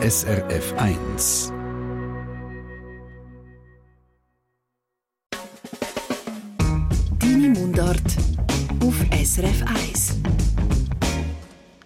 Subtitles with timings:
[0.00, 1.52] SRF 1.
[7.18, 8.00] Deine Mundart
[8.80, 10.20] auf SRF 1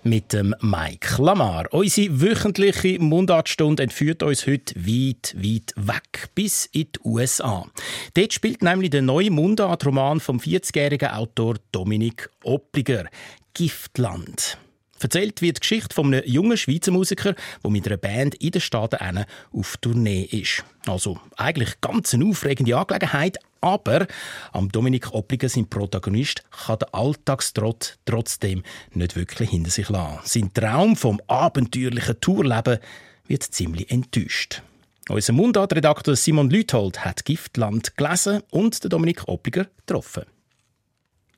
[0.03, 1.69] mit dem Mike Lamar.
[1.71, 7.65] Unsere wöchentliche Mundartstunde entführt uns heute weit, weit weg, bis in die USA.
[8.13, 13.07] Dort spielt nämlich der neue Mundartroman vom 40-jährigen Autor Dominik Oppliger,
[13.55, 14.59] Giftland.
[15.03, 18.61] Erzählt wird die Geschichte von einem jungen Schweizer Musiker, der mit einer Band in den
[18.61, 20.65] Staaten auf Tournee ist.
[20.87, 24.07] Also eigentlich ganz eine aufregende Angelegenheit, aber
[24.53, 28.63] am Dominik Oppliger, sein Protagonist, kann der Alltagstrott trotzdem
[28.93, 30.21] nicht wirklich hinter sich lassen.
[30.25, 32.79] Sein Traum vom abenteuerlichen Tourleben
[33.27, 34.63] wird ziemlich enttäuscht.
[35.09, 40.25] Unser Mundartredakteur Simon Lüthold hat Giftland gelesen und den Dominik Oppliger getroffen.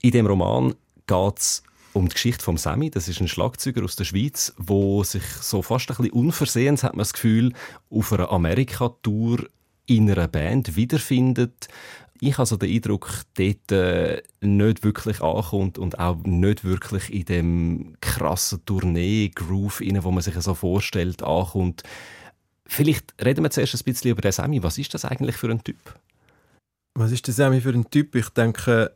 [0.00, 0.74] In dem Roman
[1.06, 1.62] geht es
[1.94, 2.90] um die Geschichte von Sammy.
[2.90, 6.94] Das ist ein Schlagzeuger aus der Schweiz, wo sich so fast ein bisschen unversehens, hat
[6.94, 7.52] man das Gefühl,
[7.88, 9.48] auf einer Amerika-Tour
[9.86, 11.68] in einer Band wiederfindet.
[12.20, 17.24] Ich habe so den Eindruck, dort äh, nicht wirklich ankommt und auch nicht wirklich in
[17.24, 21.82] dem krassen Tournee-Groove, wo man sich so vorstellt, ankommt.
[22.66, 24.62] Vielleicht reden wir zuerst ein bisschen über den Sammy.
[24.62, 25.76] Was ist das eigentlich für ein Typ?
[26.94, 28.14] Was ist der Sammy für ein Typ?
[28.14, 28.92] Ich denke,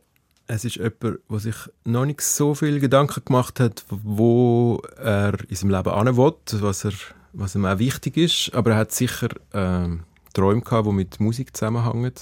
[0.49, 1.55] es ist jemand, der sich
[1.85, 6.85] noch nicht so viel Gedanken gemacht hat, wo er in seinem Leben hin will, was,
[6.85, 6.93] er,
[7.33, 8.51] was ihm auch wichtig ist.
[8.55, 12.13] Aber er hat sicher ähm, Träume gehabt, die mit Musik zusammenhängen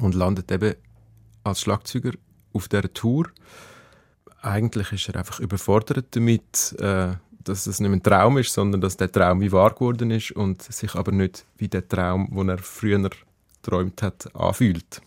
[0.00, 0.76] und landet eben
[1.42, 2.12] als Schlagzeuger
[2.52, 3.26] auf dieser Tour.
[4.40, 8.96] Eigentlich ist er einfach überfordert damit, äh, dass es nicht ein Traum ist, sondern dass
[8.96, 12.58] der Traum wie wahr geworden ist und sich aber nicht wie der Traum, den er
[12.58, 13.10] früher
[13.62, 15.02] geträumt hat, anfühlt.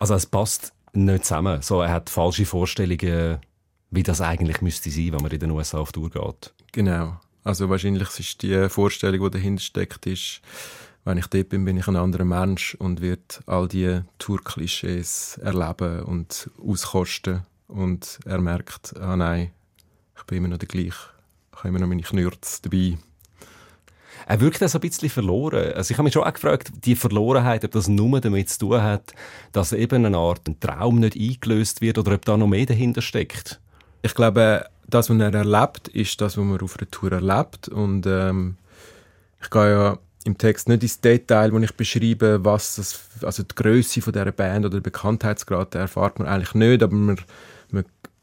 [0.00, 1.62] Also es passt nicht zusammen.
[1.62, 3.38] So, er hat falsche Vorstellungen,
[3.90, 6.54] wie das eigentlich müsste sein, wenn man in den USA auf Tour geht.
[6.72, 7.20] Genau.
[7.44, 10.40] Also wahrscheinlich ist die Vorstellung, die dahinter steckt, ist,
[11.04, 16.04] wenn ich dort bin, bin ich ein anderer Mensch und wird all die Tour-Klischees erleben
[16.04, 17.42] und auskosten.
[17.66, 19.50] Und er merkt, ah nein,
[20.16, 21.10] ich bin immer noch der gleiche.
[21.52, 22.98] Ich habe immer noch meine Knürze dabei
[24.26, 25.72] er wirkt so ein bisschen verloren.
[25.74, 28.82] Also ich habe mich schon auch gefragt, die Verlorenheit, ob das nur damit zu tun
[28.82, 29.12] hat,
[29.52, 33.02] dass eben eine Art ein Traum nicht eingelöst wird oder ob da noch mehr dahinter
[33.02, 33.60] steckt.
[34.02, 37.68] Ich glaube, das, was er erlebt, ist das, was man auf einer Tour erlebt.
[37.68, 38.56] Und ähm,
[39.40, 43.54] ich gehe ja im Text nicht ins Detail, wo ich beschreibe, was das, also die
[43.54, 47.18] Größe von dieser Band oder der Bekanntheitsgrad, erfahrt man eigentlich nicht, aber man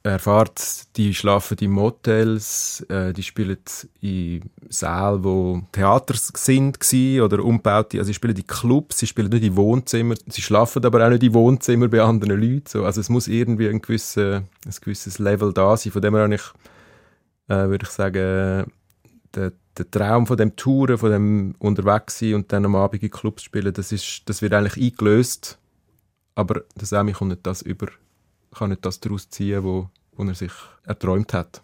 [0.04, 3.58] erfahrt, die schlafen in Motels, äh, die spielen
[4.00, 6.78] in Sälen, wo Theater sind
[7.22, 11.06] oder umgebaut, also sie spielen in Clubs, sie spielen nicht in Wohnzimmer, sie schlafen aber
[11.06, 12.86] auch nicht in Wohnzimmer bei anderen Leuten, so.
[12.86, 16.44] also es muss irgendwie ein, gewisser, ein gewisses Level da sein, von dem her ich,
[17.50, 18.72] äh, würde ich sagen,
[19.36, 23.12] der, der Traum von dem Touren, von dem unterwegs sein und dann am Abend in
[23.12, 25.60] Clubs spielen, das, ist, das wird eigentlich eingelöst,
[26.36, 27.88] aber das Sammy kommt nicht das über
[28.54, 30.52] kann nicht das daraus ziehen, wo, wo er sich
[30.86, 31.62] erträumt hat.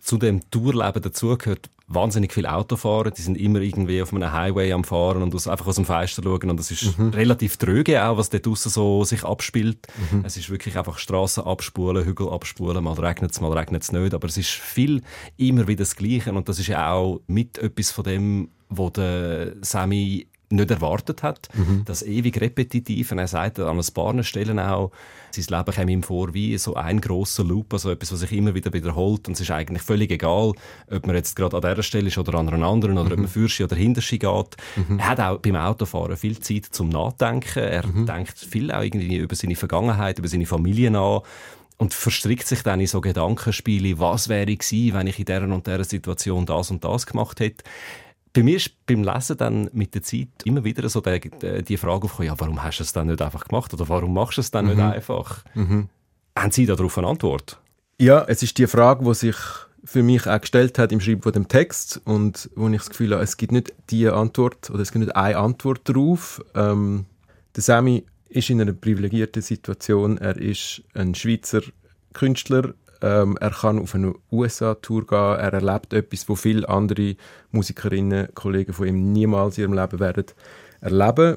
[0.00, 3.12] Zu dem Tourleben dazu gehört wahnsinnig viel Autofahren.
[3.14, 6.50] Die sind immer irgendwie auf einem Highway am Fahren und einfach aus dem Fenster schauen.
[6.50, 7.10] Und das ist mhm.
[7.10, 9.88] relativ tröge auch, was dort draussen so sich abspielt.
[10.10, 10.24] Mhm.
[10.24, 12.82] Es ist wirklich einfach Straßen abspulen, Hügel abspulen.
[12.82, 14.14] Mal regnet es, mal regnet es nicht.
[14.14, 15.02] Aber es ist viel
[15.36, 16.32] immer wieder das Gleiche.
[16.32, 21.48] Und das ist ja auch mit etwas von dem, wo der Sammy nicht erwartet hat.
[21.54, 21.82] Mhm.
[21.84, 23.12] Das ewig repetitiv.
[23.12, 24.90] Und er sagt an ein paar Stellen auch,
[25.30, 28.54] sein Leben käme ihm vor wie so ein grosser Loop, also etwas, was sich immer
[28.54, 29.28] wieder wiederholt.
[29.28, 30.52] Und es ist eigentlich völlig egal,
[30.90, 33.12] ob man jetzt gerade an dieser Stelle ist oder an einer anderen oder mhm.
[33.12, 34.56] ob man Fürschi oder Hinterschi geht.
[34.76, 34.98] Mhm.
[34.98, 37.60] Er hat auch beim Autofahren viel Zeit zum Nachdenken.
[37.60, 41.22] Er denkt viel auch irgendwie über seine Vergangenheit, über seine Familie nach
[41.78, 45.44] und verstrickt sich dann in so Gedankenspiele, was wäre ich gewesen, wenn ich in dieser
[45.44, 47.64] und dieser Situation das und das gemacht hätte
[48.32, 51.30] bei mir ist beim Lesen dann mit der Zeit immer wieder so die,
[51.62, 54.38] die Frage aufgekommen, ja, warum hast du es dann nicht einfach gemacht oder warum machst
[54.38, 54.72] du es dann mhm.
[54.72, 55.44] nicht einfach?
[55.54, 55.88] Mhm.
[56.38, 57.58] Haben Sie darauf eine Antwort?
[57.98, 59.36] Ja, es ist die Frage, die sich
[59.84, 63.12] für mich auch gestellt hat im Schreiben von dem Text und wo ich das Gefühl
[63.12, 66.42] habe, es gibt nicht die Antwort oder es gibt nicht eine Antwort darauf.
[66.54, 67.06] Ähm,
[67.56, 70.18] der Sami ist in einer privilegierten Situation.
[70.18, 71.62] Er ist ein Schweizer
[72.12, 75.18] Künstler, ähm, er kann auf eine USA-Tour gehen.
[75.18, 77.16] Er erlebt etwas, wo viele andere
[77.50, 80.26] Musikerinnen, Kollegen von ihm niemals in ihrem Leben werden
[80.80, 81.36] erleben.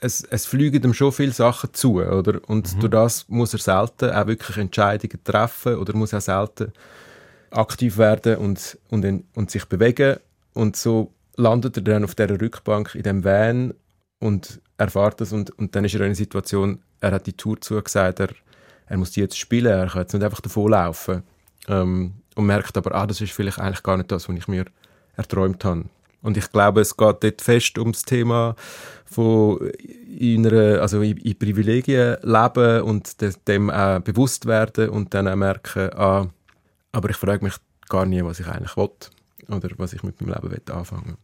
[0.00, 2.40] Es, es fliegen ihm schon viele Sachen zu, oder?
[2.48, 2.80] Und mhm.
[2.80, 6.72] durch das muss er selten auch wirklich Entscheidungen treffen oder muss auch selten
[7.50, 10.16] aktiv werden und, und, und sich bewegen.
[10.52, 13.74] Und so landet er dann auf dieser Rückbank in dem Van
[14.18, 17.60] und erfahrt das und, und dann ist er in einer Situation, er hat die Tour
[17.60, 18.28] zugesagt, er
[18.86, 21.22] er muss die jetzt spielen, er kann jetzt nicht einfach davonlaufen.
[21.68, 24.64] Ähm, und merkt aber, ah, das ist vielleicht eigentlich gar nicht das, was ich mir
[25.16, 25.84] erträumt habe.
[26.20, 28.56] Und ich glaube, es geht dort fest ums Thema
[29.04, 29.58] von
[30.18, 35.28] in einer, also in, in Privilegien leben und de, dem auch bewusst werden und dann
[35.28, 36.28] auch merken, ah,
[36.92, 37.54] aber ich frage mich
[37.88, 38.90] gar nie, was ich eigentlich will
[39.48, 41.16] oder was ich mit meinem Leben anfangen will.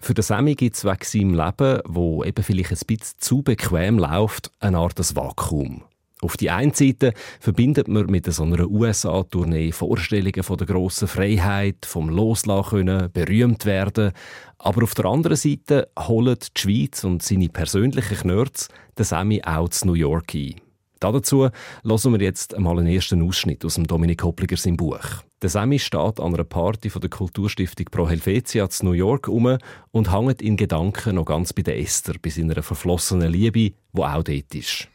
[0.00, 3.98] Für den Sammy gibt es wegen seinem Leben, wo eben vielleicht ein bisschen zu bequem
[3.98, 5.84] läuft, eine Art Vakuum.
[6.22, 11.84] Auf die einen Seite verbindet man mit so einer USA-Tournee Vorstellungen von der grossen Freiheit,
[11.84, 14.12] vom Loslassen können, berühmt werden.
[14.58, 19.68] Aber auf der anderen Seite holen die Schweiz und seine persönlichen Knörz den Sammy auch
[19.70, 20.60] zu New York ein.
[21.00, 21.48] Dazu
[21.82, 25.04] hören wir jetzt einmal einen ersten Ausschnitt aus dem Dominik Hoppliger sein Buch.
[25.42, 29.58] Der Sammy steht an einer Party von der Kulturstiftung Pro Helvetia zu New York um
[29.90, 34.22] und hängt in Gedanken noch ganz bei der Esther, bei seiner verflossenen Liebe, wo auch
[34.22, 34.86] dort ist.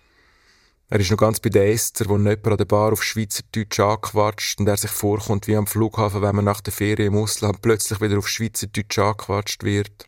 [0.90, 4.78] Er ist noch ganz Esther, wo jemand an der Bar auf Schweizerdeutsch angequatscht und er
[4.78, 8.30] sich vorkommt wie am Flughafen, wenn man nach der Ferien im Ausland plötzlich wieder auf
[8.30, 10.08] Schweizerdeutsch angequatscht wird.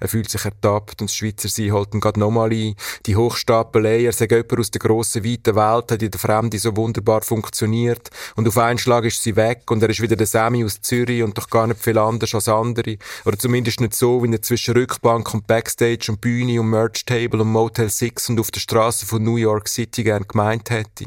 [0.00, 2.74] Er fühlt sich ertappt und das Schweizer Sein holt ihn grad nochmal ein.
[3.04, 6.74] Die Hochstapelei, er sagt jemand aus der grossen, weiten Welt, hat in der Fremde so
[6.74, 8.08] wunderbar funktioniert.
[8.34, 11.22] Und auf einen Schlag ist sie weg und er ist wieder der Sammy aus Zürich
[11.22, 12.96] und doch gar nicht viel anders als andere.
[13.26, 17.42] Oder zumindest nicht so, wie er zwischen Rückbank und Backstage und Bühne und Merch Table
[17.42, 21.06] und Motel Six und auf der Straße von New York City gern gemeint hätte.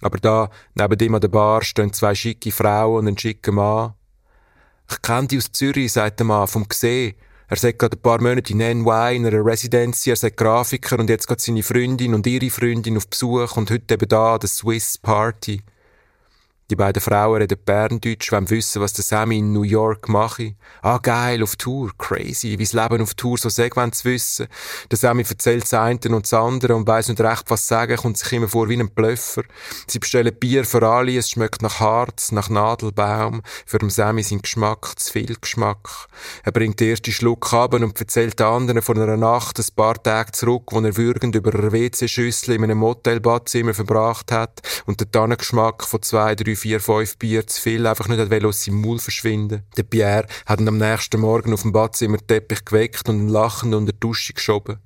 [0.00, 3.94] Aber da, neben ihm an der Bar, stehen zwei schicke Frauen und ein schicker Mann.
[4.88, 7.16] Ich kenne die aus Zürich, sagt der Mann, vom Gesehen.
[7.48, 11.08] Er sagt gerade ein paar Monate in NY in einer Residency, er sagt Grafiker und
[11.08, 14.98] jetzt geht seine Freundin und ihre Freundin auf Besuch und heute eben da, der Swiss
[14.98, 15.62] Party.
[16.68, 20.56] Die beiden Frauen reden Berndeutsch, wollen wissen, was der Sammy in New York mache.
[20.82, 24.48] Ah, geil, auf Tour, crazy, wie das Leben auf Tour so wollen sie wissen.
[24.90, 28.18] Der Sammy erzählt das eine und das andere und weiss nicht recht, was sagen, kommt
[28.18, 29.44] sich immer vor wie ein Blöffer.
[29.86, 33.42] Sie bestellen Bier für alle, es schmeckt nach Harz, nach Nadelbaum.
[33.64, 36.08] Für den Sammy sein Geschmack, zu viel Geschmack.
[36.42, 40.02] Er bringt den ersten Schluck ab und erzählt den anderen von einer Nacht, ein paar
[40.02, 45.08] Tage zurück, wo er würgend über einer WC-Schüssel in einem Motelbadzimmer verbracht hat und der
[45.12, 49.62] Tannengeschmack von zwei, drei vier, fünf Bier zu viel, einfach nicht aus seinem Maul verschwinden.
[49.76, 53.92] Der Pierre hat ihn am nächsten Morgen auf dem Badzimmerteppich geweckt und ihn lachend unter
[53.92, 54.78] die Dusche geschoben.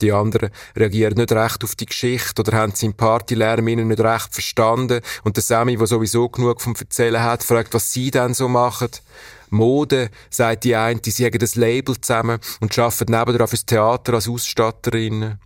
[0.00, 4.32] Die anderen reagieren nicht recht auf die Geschichte oder haben seinen Partylärm ihnen nicht recht
[4.32, 5.00] verstanden.
[5.24, 8.90] Und der Sammy, der sowieso genug vom Erzählen hat, fragt, was sie denn so machen.
[9.50, 14.28] Mode, sagt die eine, sie haben das Label zusammen und arbeiten nebenan fürs Theater als
[14.28, 15.40] Ausstatterinnen.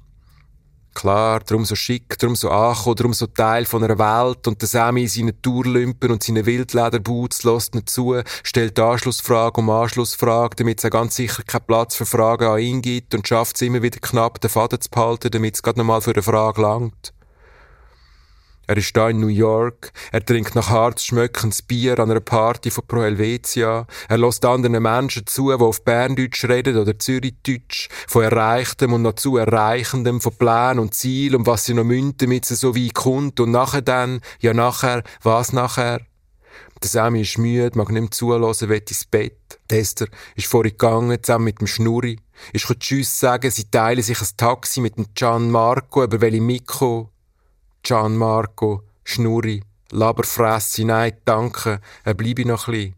[0.95, 4.69] Klar, darum so schick, darum so angekommen, darum so Teil von einer Welt und der
[4.69, 10.85] Sammy in seinen Tourlümpen und seinen Wildlederboots lässt nicht zu, stellt Anschlussfrage um Anschlussfrage, damit
[10.85, 14.01] es ganz sicher keinen Platz für Fragen an ihn gibt und schafft es immer wieder
[14.01, 17.13] knapp, den Faden zu behalten, damit es gerade nochmal für eine Frage langt.
[18.67, 19.93] Er ist da in New York.
[20.13, 23.87] Er trinkt nach Harz schmeckendes Bier an einer Party von Pro Helvetia.
[24.09, 27.89] Er lässt anderen Menschen zu, die auf Berndeutsch reden oder Zürichdeutsch.
[28.07, 32.17] Von Erreichtem und noch zu Erreichendem, von Plänen und Ziel und was sie noch münden,
[32.19, 33.41] damit sie so wie kommt.
[33.41, 36.01] Und nachher dann, ja nachher, was nachher?
[36.83, 39.61] Der Sammy ist müde, mag nicht mehr zuhören, will ins Bett.
[39.69, 42.19] Tester ist vorhin gegangen, zusammen mit dem Schnurri.
[42.53, 46.41] Ich kann Tschüss sagen, sie teilen sich ein Taxi mit dem Gian Marco, über welche
[46.41, 47.12] Mikro.
[47.83, 52.95] Gianmarco, Schnurri, Laberfresse, nein, danke, er bleibe noch ein bisschen.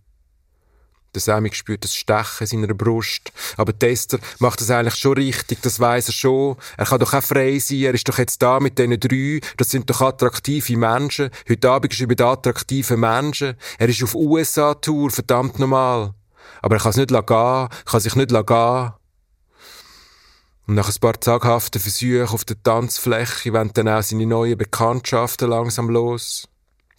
[1.15, 3.33] Der Sammy spürt das Stechen in seiner Brust.
[3.57, 6.57] Aber Tester macht das eigentlich schon richtig, das weiß er schon.
[6.77, 9.41] Er kann doch auch frei sein, er ist doch jetzt da mit diesen drei.
[9.57, 11.31] Das sind doch attraktive Menschen.
[11.49, 13.55] Heute Abend ist er über die attraktiven Menschen.
[13.79, 16.15] Er ist auf USA-Tour, verdammt normal.
[16.63, 18.93] Aber er kann es nicht gehen, kann sich nicht gehen.
[20.67, 25.51] Und nach ein paar zaghaften Versuchen auf der Tanzfläche wollen dann auch seine neuen Bekanntschaften
[25.51, 26.49] langsam los.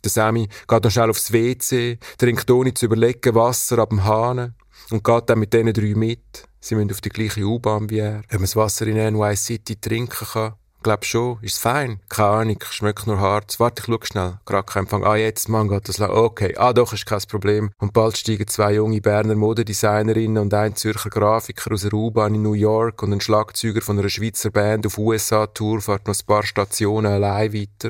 [0.04, 4.54] Der Sammy geht noch schnell aufs WC, trinkt ohne zu überlegen Wasser ab dem Hahn
[4.92, 6.48] und geht dann mit diesen drei mit.
[6.60, 8.20] Sie müssen auf die gleiche U-Bahn wie er.
[8.26, 10.54] Ob man das Wasser in NY City trinken kann,
[10.86, 11.40] Glaub schon.
[11.42, 12.00] Ist fein?
[12.10, 12.60] Keine Ahnung.
[12.70, 13.60] Schmeckt nur hart.
[13.60, 14.38] Warte, ich schau schnell.
[14.46, 15.04] Gerade kein Empfang.
[15.04, 16.12] Ah, jetzt, Mann, geht das lang.
[16.12, 16.56] Okay.
[16.58, 17.72] Ah, doch, ist kein Problem.
[17.80, 22.44] Und bald steigen zwei junge Berner Modedesignerinnen und ein Zürcher Grafiker aus der U-Bahn in
[22.44, 26.44] New York und ein Schlagzeuger von einer Schweizer Band auf USA-Tour fährt noch ein paar
[26.44, 27.90] Stationen allein weiter.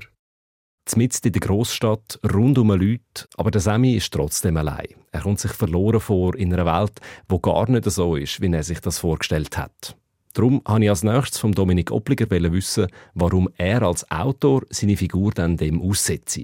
[0.86, 4.96] Zmitzt in der Großstadt, rund um Leute, aber der Sammy ist trotzdem allein.
[5.12, 8.64] Er kommt sich verloren vor in einer Welt, wo gar nicht so ist, wie er
[8.64, 9.98] sich das vorgestellt hat.
[10.36, 15.32] Darum wollte ich als nächstes von Dominik Oppliger wissen, warum er als Autor seine Figur
[15.32, 16.42] dann dem aussetzt.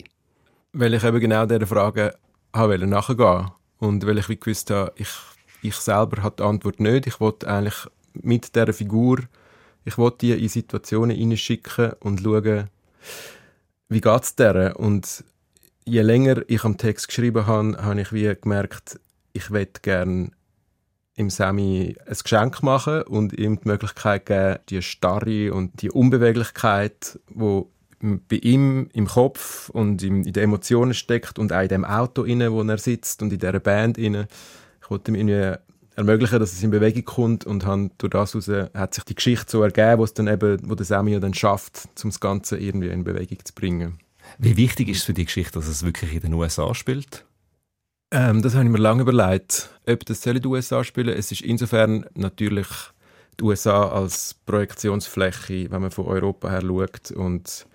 [0.71, 2.15] Weil ich eben genau dieser Frage
[2.53, 5.09] wollte nachgehen und weil ich wie gewusst habe, ich,
[5.61, 7.05] ich selber habe die Antwort nicht.
[7.05, 9.19] Ich wollte eigentlich mit dieser Figur,
[9.83, 12.69] ich wollte die in Situationen hineinschicken und schauen,
[13.89, 14.79] wie geht es der?
[14.79, 15.25] Und
[15.83, 19.01] je länger ich am Text geschrieben habe, habe ich wie gemerkt,
[19.33, 20.31] ich möchte gerne
[21.21, 27.19] im Semi ein Geschenk machen und ihm die Möglichkeit geben, die Starre und die Unbeweglichkeit,
[27.29, 27.69] wo
[28.01, 32.51] bei ihm im Kopf und in den Emotionen steckt und auch in dem Auto inne,
[32.51, 34.27] wo er sitzt und in dieser Band inne.
[34.81, 35.59] Ich wollte ihm irgendwie
[35.95, 39.51] ermöglichen, dass es in Bewegung kommt und haben durch das heraus hat sich die Geschichte
[39.51, 43.03] so ergeben, wo dann eben, wo der Sammy dann schafft, um das Ganze irgendwie in
[43.03, 43.99] Bewegung zu bringen.
[44.39, 47.25] Wie wichtig ist es für die Geschichte, dass es wirklich in den USA spielt?
[48.11, 52.05] Ähm, das habe ich mir lange überlegt, ob das den USA spielen Es ist insofern
[52.13, 52.67] natürlich
[53.39, 57.65] die USA als Projektionsfläche, wenn man von Europa her schaut und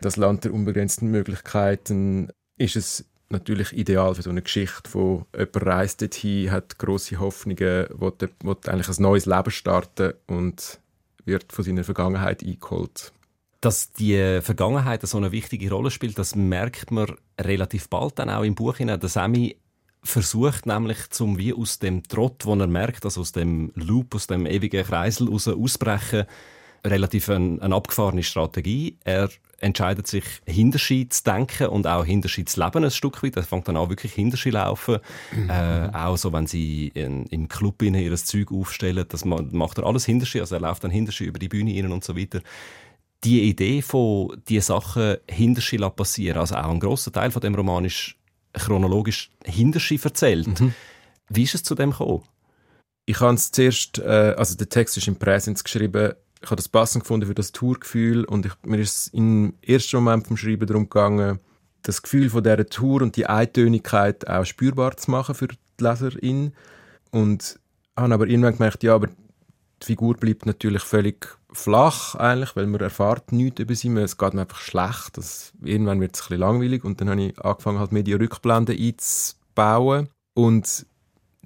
[0.00, 5.66] das Land der unbegrenzten Möglichkeiten, ist es natürlich ideal für so eine Geschichte, wo jemand
[5.66, 8.12] reist dorthin, hat große Hoffnungen, will,
[8.42, 10.80] will eigentlich ein neues Leben starten und
[11.24, 13.12] wird von seiner Vergangenheit eingeholt.
[13.60, 18.44] Dass die Vergangenheit so eine wichtige Rolle spielt, das merkt man relativ bald dann auch
[18.44, 18.76] im Buch.
[18.76, 19.56] Der Sammy
[20.06, 24.26] versucht nämlich zum wie aus dem Trott, wo er merkt, also aus dem Loop, aus
[24.26, 26.24] dem ewigen Kreisel raus ausbrechen,
[26.84, 28.98] relativ eine, eine abgefahrene Strategie.
[29.04, 33.36] Er entscheidet sich, Hinterschi zu denken und auch Hinterschi zu leben ein Stück weit.
[33.36, 34.98] Er fängt dann auch wirklich Hinterschi laufen.
[35.32, 35.50] Mhm.
[35.50, 39.86] Äh, auch so, wenn sie in, im Club ihnen ihr Zeug aufstellen, das macht er
[39.86, 40.40] alles Hinterschi.
[40.40, 42.40] Also er läuft dann Hinterschi über die Bühne ihnen und so weiter.
[43.24, 47.86] Die Idee von die Sachen Hinterschi passieren, also auch ein grosser Teil von dem Roman
[47.86, 48.14] ist
[48.58, 50.60] chronologisch Hinterschi erzählt.
[50.60, 50.74] Mhm.
[51.28, 52.22] Wie ist es zu dem gekommen?
[53.04, 56.68] Ich habe es zuerst, äh, also der Text ist im Präsens geschrieben, ich habe das
[56.68, 60.84] passend gefunden für das Tourgefühl und ich, mir ist im ersten Moment vom Schreiben darum
[60.84, 61.40] gegangen,
[61.82, 66.52] das Gefühl von dieser Tour und die Eintönigkeit auch spürbar zu machen für die Leserin
[67.10, 67.58] und
[67.96, 69.08] habe aber irgendwann gemerkt, ja, aber
[69.82, 74.34] die Figur bleibt natürlich völlig flach eigentlich, weil man erfahrt nichts über sie, es geht
[74.34, 77.78] mir einfach schlecht, das, irgendwann wird es ein bisschen langweilig und dann habe ich angefangen
[77.78, 80.86] halt Media-Rückblenden einzubauen und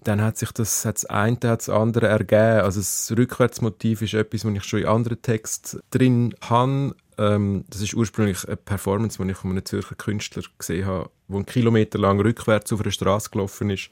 [0.03, 2.63] dann hat sich das, hat das eine hat das andere ergeben.
[2.63, 6.95] Also das Rückwärtsmotiv ist etwas, was ich schon in anderen Texten drin habe.
[7.19, 11.37] Ähm, das ist ursprünglich eine Performance, die ich von einem Zürcher Künstler gesehen habe, der
[11.37, 13.91] einen Kilometer lang rückwärts auf einer Straße gelaufen ist,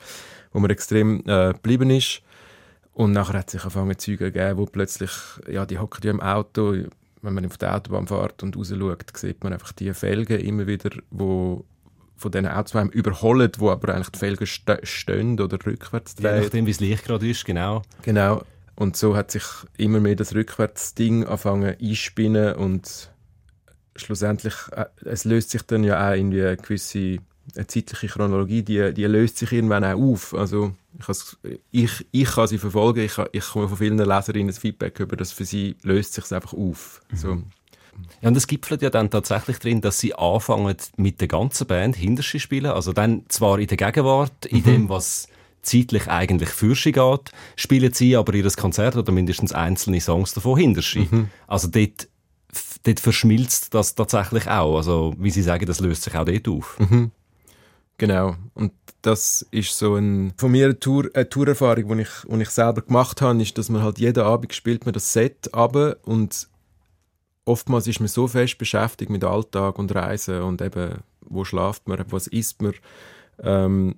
[0.53, 2.23] wo mir extrem äh, geblieben ist.
[2.99, 5.13] Und nachher hat sich angefangen Züge gegeben, wo plötzlich,
[5.49, 6.75] ja, die hocken ja im Auto,
[7.23, 10.67] wenn man auf der Autobahn fährt und raus schaut, sieht man einfach die Felgen immer
[10.67, 11.65] wieder, wo
[12.17, 16.35] von diesen Autos, die überholen, wo aber eigentlich die Felgen st stehen oder rückwärts drehen.
[16.35, 17.83] Je nachdem, wie das Licht gerade ist, genau.
[18.03, 18.43] Genau.
[18.75, 19.45] Und so hat sich
[19.77, 23.13] immer mehr das Rückwärtsding angefangen einspinnen und
[23.95, 27.19] schlussendlich, äh, es löst sich dann ja auch irgendwie eine gewisse
[27.59, 30.33] eine zeitliche Chronologie, die, die löst sich irgendwann auch auf.
[30.33, 34.99] Also ich, ich, ich kann sie verfolgen, ich, ich komme von vielen Leserinnen das Feedback
[35.01, 37.01] über, dass für sie löst sich einfach auf.
[37.11, 37.17] Mhm.
[37.17, 37.43] So.
[38.21, 41.97] Ja, und es gipfelt ja dann tatsächlich drin, dass sie anfangen mit der ganzen Band
[41.97, 42.67] Hinterschi spielen.
[42.67, 44.65] Also dann zwar in der Gegenwart, in mhm.
[44.65, 45.27] dem, was
[45.63, 50.59] zeitlich eigentlich für sie geht, spielen sie aber ihr Konzert oder mindestens einzelne Songs davon
[50.59, 51.09] Hinterschi.
[51.11, 51.29] Mhm.
[51.49, 52.09] Also dort,
[52.85, 54.77] dort verschmilzt das tatsächlich auch.
[54.77, 56.79] Also wie sie sagen, das löst sich auch dort auf.
[56.79, 57.11] Mhm.
[57.99, 58.37] Genau.
[58.55, 62.51] Und das ist so ein, von mir eine, Tour, eine Tourerfahrung, die ich, die ich
[62.51, 66.49] selber gemacht habe, ist, dass man halt jeden Abend spielt man das Set aber und
[67.45, 72.05] oftmals ist man so fest beschäftigt mit Alltag und Reisen und eben, wo schlaft man,
[72.11, 72.75] was isst man,
[73.41, 73.97] ähm,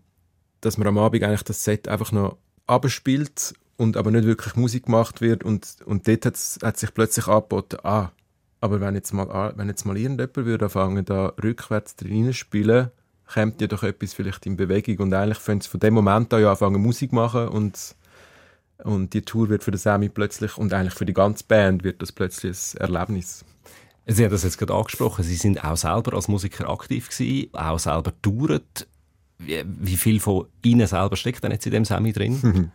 [0.60, 4.84] dass man am Abend eigentlich das Set einfach noch abspielt und aber nicht wirklich Musik
[4.84, 8.12] gemacht wird und, und dort hat sich plötzlich angeboten, ah,
[8.60, 12.90] aber wenn jetzt mal, wenn jetzt mal irgendjemand würde anfangen, da rückwärts drin spielen,
[13.32, 16.50] kommt ja doch etwas vielleicht in Bewegung und eigentlich fängt von dem Moment an ja
[16.50, 17.94] anfangen Musik machen und
[18.82, 22.00] und die Tour wird für den Sammy plötzlich und eigentlich für die ganze Band wird
[22.00, 23.44] das plötzlich ein Erlebnis.
[24.06, 25.22] Sie haben das jetzt gerade angesprochen.
[25.22, 28.86] Sie sind auch selber als Musiker aktiv gewesen, auch selber touret.
[29.38, 32.72] Wie, wie viel von Ihnen selber steckt denn jetzt in dem Sammy drin?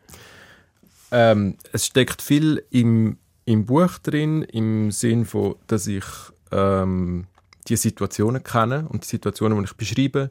[1.11, 6.05] ähm, es steckt viel im, im Buch drin, im Sinn von, dass ich
[6.51, 7.25] ähm,
[7.67, 10.29] die Situationen kenne und die Situationen, die ich beschreibe.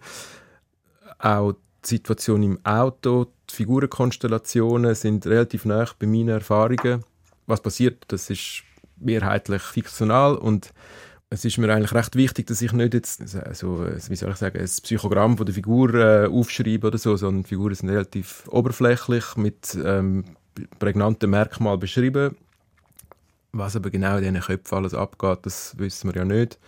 [1.18, 7.04] Auch die Situation im Auto, die Figurenkonstellationen sind relativ nah bei meinen Erfahrungen.
[7.46, 8.62] Was passiert, das ist
[8.96, 10.72] mehrheitlich fiktional und
[11.30, 14.58] es ist mir eigentlich recht wichtig, dass ich nicht jetzt, also, wie soll ich sagen,
[14.58, 19.76] ein Psychogramm von der Figur äh, aufschreibe oder so, sondern Figuren sind relativ oberflächlich mit
[19.84, 20.24] ähm,
[20.78, 22.36] prägnanten Merkmalen beschrieben.
[23.52, 26.58] Was aber genau in diesen Köpfen alles abgeht, das wissen wir ja nicht.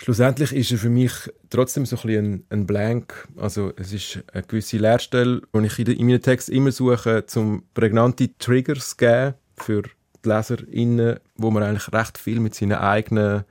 [0.00, 1.12] Schlussendlich ist er für mich
[1.50, 3.26] trotzdem so ein bisschen ein, Blank.
[3.36, 8.30] Also es ist eine gewisse Leerstelle, die ich in, meinen Text immer suche, um prägnante
[8.38, 13.44] Triggers zu geben für die LeserInnen, wo man eigentlich recht viel mit seinen eigenen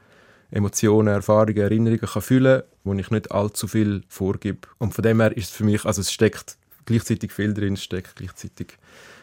[0.50, 4.70] Emotionen, Erfahrungen, Erinnerungen kann füllen kann, wo ich nicht allzu viel vorgebe.
[4.78, 8.16] Und von dem her ist es für mich, also es steckt gleichzeitig viel drin steckt,
[8.16, 8.78] gleichzeitig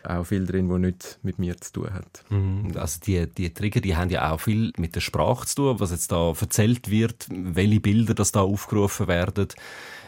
[0.09, 2.25] auch viel drin, wo nicht mit mir zu tun hat.
[2.31, 2.73] Mhm.
[2.77, 5.91] Also die, die Trigger, die haben ja auch viel mit der Sprache zu tun, was
[5.91, 9.49] jetzt da erzählt wird, welche Bilder das da aufgerufen werden.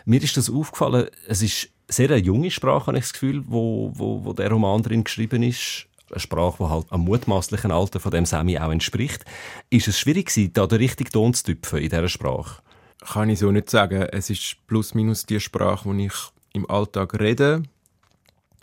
[0.04, 3.92] Mir ist das aufgefallen, es ist sehr eine junge Sprache, habe ich das Gefühl, wo,
[3.94, 5.86] wo, wo der Roman drin geschrieben ist.
[6.10, 9.24] Eine Sprache, die halt am mutmaßlichen Alter von dem Sami auch entspricht.
[9.70, 12.62] Ist es schwierig gewesen, da den richtigen Ton zu tüpfen in dieser Sprache?
[13.00, 14.02] Kann ich so nicht sagen.
[14.12, 16.14] Es ist plus minus die Sprache, die ich
[16.52, 17.64] im Alltag rede,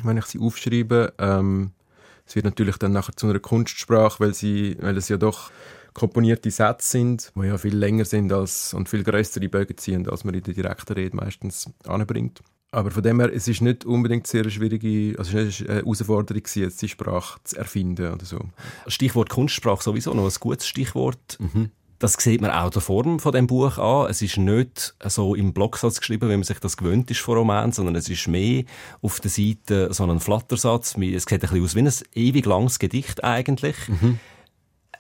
[0.04, 1.14] wenn ich sie aufschreibe.
[1.18, 1.72] Ähm,
[2.26, 5.52] es wird natürlich dann nachher zu einer Kunstsprache, weil, sie, weil es ja doch
[5.94, 10.24] komponierte Sätze sind, die ja viel länger sind als, und viel größere Bögen ziehen, als
[10.24, 12.42] man in der direkten Rede meistens anbringt.
[12.72, 16.42] Aber von dem her, es ist nicht unbedingt sehr schwierige, also es ist eine Herausforderung
[16.56, 18.40] jetzt die Sprache zu erfinden oder so.
[18.88, 21.38] Stichwort Kunstsprache sowieso noch ein gutes Stichwort.
[21.40, 21.70] Mhm.
[22.04, 24.10] Das sieht man auch der Form von dem Buch an.
[24.10, 27.72] Es ist nicht so im Blocksatz geschrieben, wie man sich das gewöhnt ist von Roman,
[27.72, 28.66] sondern es ist mehr
[29.02, 30.98] auf der Seite so ein Flattersatz.
[30.98, 33.78] Es sieht ein bisschen aus wie ein ewig langes Gedicht eigentlich.
[33.88, 34.20] Mhm.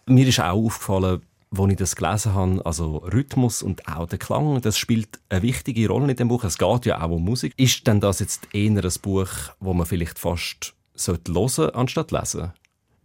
[0.05, 4.61] Mir ist auch aufgefallen, als ich das gelesen habe, also Rhythmus und auch der Klang,
[4.61, 6.45] das spielt eine wichtige Rolle in dem Buch.
[6.45, 7.53] Es geht ja auch um Musik.
[7.57, 9.27] Ist denn das jetzt eher ein Buch,
[9.59, 10.73] wo man vielleicht fast
[11.05, 12.53] hören sollte, anstatt lesen?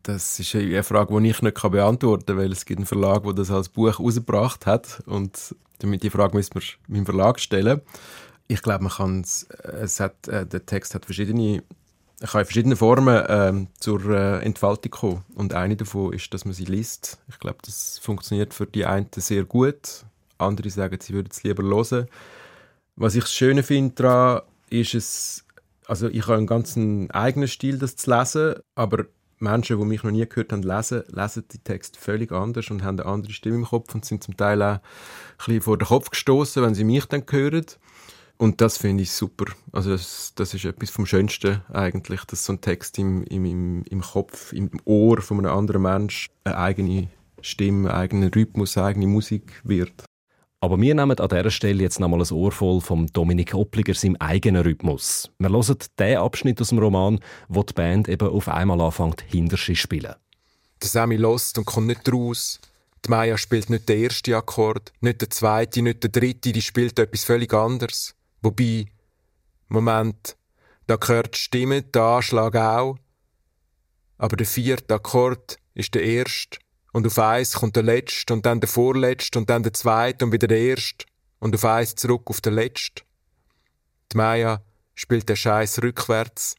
[0.08, 3.34] Das ist eine Frage, die ich nicht beantworten kann, weil es gibt einen Verlag, der
[3.34, 7.82] das als Buch rausgebracht hat und damit die Frage müssen wir meinem Verlag stellen.
[8.46, 11.62] Ich glaube, man kann es, es hat, äh, der Text hat verschiedene
[12.22, 15.24] kann in verschiedenen Formen ähm, zur äh, Entfaltung kommen.
[15.34, 17.18] Und eine davon ist, dass man sie liest.
[17.28, 20.06] Ich glaube, das funktioniert für die einen sehr gut.
[20.38, 22.06] Andere sagen, sie würden es lieber hören.
[22.96, 25.44] Was ich das Schöne finde daran, ist es,
[25.86, 26.78] also ich habe einen ganz
[27.10, 29.04] eigenen Stil, das zu lesen, aber
[29.40, 32.98] Menschen, die mich noch nie gehört haben, lesen, lesen die Texte völlig anders und haben
[33.00, 34.80] eine andere Stimme im Kopf und sind zum Teil auch ein
[35.38, 37.66] bisschen vor den Kopf gestoßen, wenn sie mich dann hören.
[38.36, 39.46] Und das finde ich super.
[39.72, 44.00] Also das, das, ist etwas vom Schönsten eigentlich, dass so ein Text im, im, im,
[44.00, 47.08] Kopf, im Ohr von einem anderen Menschen eine eigene
[47.40, 50.07] Stimme, einen eigenen Rhythmus, eine eigene Musik wird.
[50.60, 54.16] Aber wir nehmen an dieser Stelle jetzt nochmal ein Ohr voll vom Dominik Oppliger seinem
[54.16, 55.30] eigenen Rhythmus.
[55.38, 59.76] Wir hören den Abschnitt aus dem Roman, wo die Band eben auf einmal anfängt, Hinderschi
[59.76, 60.14] spielen.
[60.82, 62.60] Der Sammy lost und kommt nicht raus.
[63.04, 66.98] Die Maya spielt nicht den ersten Akkord, nicht den zweiten, nicht den dritten, die spielt
[66.98, 68.16] etwas völlig anderes.
[68.42, 68.86] Wobei,
[69.68, 70.36] Moment,
[70.88, 72.96] da gehört die Stimme, der Anschlag auch.
[74.16, 76.58] Aber der vierte Akkord ist der erste.
[76.92, 80.32] Und auf eins kommt der letzte und dann der vorletzte und dann der zweite und
[80.32, 81.04] wieder der erste.
[81.38, 83.02] Und auf eins zurück auf den letzte.
[84.12, 84.62] Die Maya
[84.94, 86.54] spielt den Scheiß rückwärts.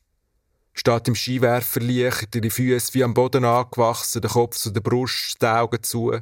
[0.73, 5.47] Steht im Skiwerferlicht, ihre Füße wie am Boden angewachsen, der Kopf zu der Brust, die
[5.47, 6.13] Augen zu.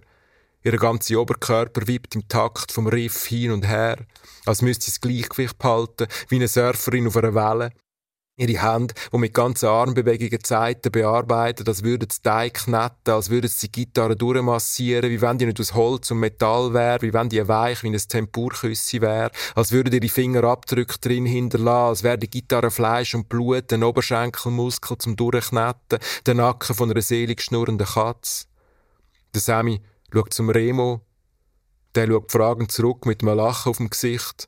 [0.63, 3.97] Ihr ganzer Oberkörper wippt im Takt vom Riff hin und her,
[4.45, 7.71] als müsste sie das Gleichgewicht behalten, wie eine Surferin auf einer Welle.
[8.39, 13.49] Ihre Hände, die mit ganzen Armbewegungen Zeiten bearbeiten, als würden sie Teig kneten, als würden
[13.49, 17.29] sie die Gitarre durchmassieren, wie wenn die nicht aus Holz und Metall wäre, wie wenn
[17.29, 22.19] die weich wie ein Tempurküssi wäre, als würden ihre Finger Abdrücke drin hinterlassen, als wäre
[22.19, 25.97] die Gitarre Fleisch und Blut, ein Oberschenkelmuskel zum Durchkneten,
[26.27, 28.45] der Nacken von einer selig schnurrenden Katze.
[29.33, 29.81] Der Sammy
[30.13, 31.01] schaut zum Remo.
[31.95, 34.47] Der schaut fragend zurück mit einem Lachen auf dem Gesicht.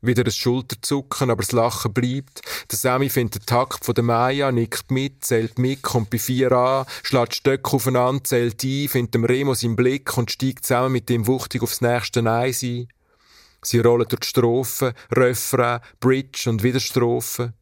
[0.00, 2.42] Wieder ein Schulterzucken, aber das Lachen bleibt.
[2.70, 6.52] Der Sammy findet den Takt von der Maya, nickt mit, zählt mit, kommt bei vier
[6.52, 11.10] an, schlägt Stöcke aufeinander, zählt ein, findet dem Remo seinen Blick und steigt zusammen mit
[11.10, 12.86] ihm wuchtig aufs nächste Eis ein.
[13.62, 17.54] Sie rollen durch die Strophen, Refrain, Bridge und wieder Strophen.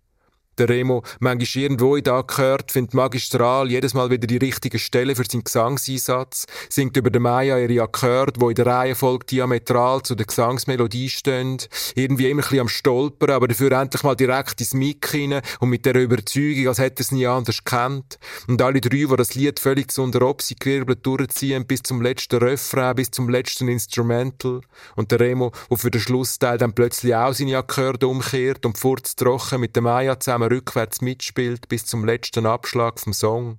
[0.58, 5.14] Der Remo, manchmal irgendwo in da gehört, findet Magistral jedes Mal wieder die richtige Stelle
[5.14, 10.14] für seinen Gesangseinsatz, singt über den Maya ihre Akkorde, wo in der Reihenfolge diametral zu
[10.14, 11.58] der Gesangsmelodie stehen,
[11.94, 15.68] irgendwie immer ein bisschen am Stolpern, aber dafür endlich mal direkt ins Mic rein und
[15.68, 18.18] mit der Überzeugung, als hätte es nie anders kennt.
[18.48, 22.38] Und alle drei, die das Lied völlig zu unter Opsi gewirbelt durchziehen, bis zum letzten
[22.38, 24.62] Refrain, bis zum letzten Instrumental.
[24.94, 29.60] Und der Remo, der für den Schlussteil dann plötzlich auch seine Akkorde umkehrt und furztrocken
[29.60, 33.59] mit dem Maya zusammen rückwärts mitspielt bis zum letzten Abschlag vom Song.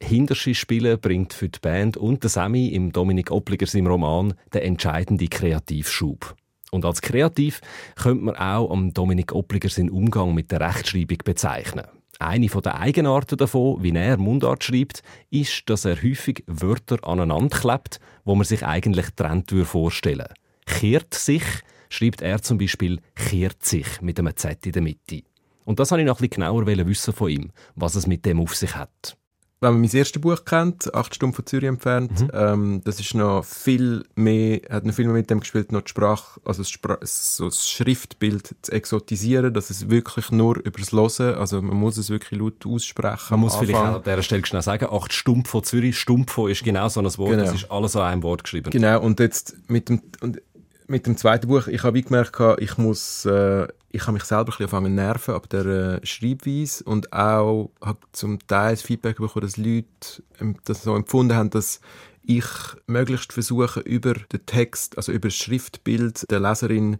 [0.00, 4.62] Hinterschi spielen bringt für die Band und den Sammy im Dominik Oppliger seinem Roman den
[4.62, 6.36] entscheidenden Kreativschub.
[6.70, 7.60] Und als kreativ
[7.96, 11.86] könnte man auch am Dominik Oppliger seinen Umgang mit der Rechtschreibung bezeichnen.
[12.20, 18.00] Eine der Eigenarten davon, wie er Mundart schreibt, ist, dass er häufig Wörter aneinander klebt,
[18.24, 20.26] wo man sich eigentlich trennt vorstellen
[20.66, 21.44] Kehrt sich
[21.88, 25.22] schreibt er zum Beispiel kehrt sich mit einem Z in der Mitte.
[25.68, 28.40] Und das wollte ich noch ein bisschen genauer wissen von ihm, was es mit dem
[28.40, 29.16] auf sich hat.
[29.60, 32.30] wenn man mein erstes Buch kennt, acht Stunden von Zürich entfernt, Mhm.
[32.32, 35.90] ähm, das ist noch viel mehr, hat noch viel mehr mit dem gespielt, noch die
[35.90, 41.34] Sprache, also das, Spra so das Schriftbild zu exotisieren, dass es wirklich nur übers Hören,
[41.34, 43.26] also man muss es wirklich laut aussprechen.
[43.30, 43.92] Man muss vielleicht Anfang.
[43.94, 47.06] auch an dieser Stelle schnell sagen, acht Stumpf von Zürich, Stumpf ist genau so ein
[47.18, 47.42] Wort, Genau.
[47.42, 48.70] das ist alles an einem Wort geschrieben.
[48.70, 50.40] Genau, und jetzt mit dem, und
[50.86, 54.66] mit dem zweiten Buch, ich habe gemerkt, ich muss, äh, ich habe mich selber ein
[54.66, 59.56] bisschen nerven ab der äh, Schreibweise und auch habe zum Teil das Feedback bekommen, dass
[59.56, 60.22] Leute
[60.64, 61.80] das so empfunden haben, dass
[62.22, 62.44] ich
[62.86, 66.98] möglichst versuche, über den Text, also über das Schriftbild der Leserin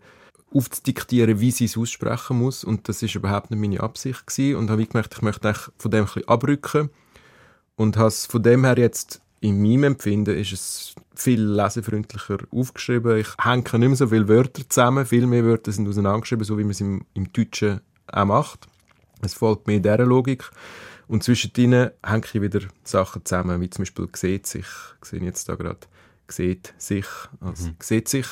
[0.55, 2.65] aufzudiktieren, wie sie es aussprechen muss.
[2.65, 4.57] Und das ist überhaupt nicht meine Absicht gewesen.
[4.57, 6.91] Und habe ich gemerkt, ich möchte eigentlich von dem ein bisschen abrücken.
[7.77, 13.19] Und habe es von dem her jetzt, in meinem Empfinden, ist es viel lesefreundlicher aufgeschrieben.
[13.19, 15.07] Ich hänge nicht mehr so viele Wörter zusammen.
[15.07, 18.67] Viel mehr Wörter sind auseinandergeschrieben, so wie man es im, im Deutschen auch macht.
[19.23, 20.51] Es folgt mehr dieser Logik.
[21.07, 24.67] Und zwischendrin hänge ich wieder Sachen zusammen, wie zum Beispiel «sieht sich».
[25.03, 25.81] Ich sehe jetzt da gerade
[26.29, 27.07] «sieht sich»,
[27.41, 28.27] also «sieht sich».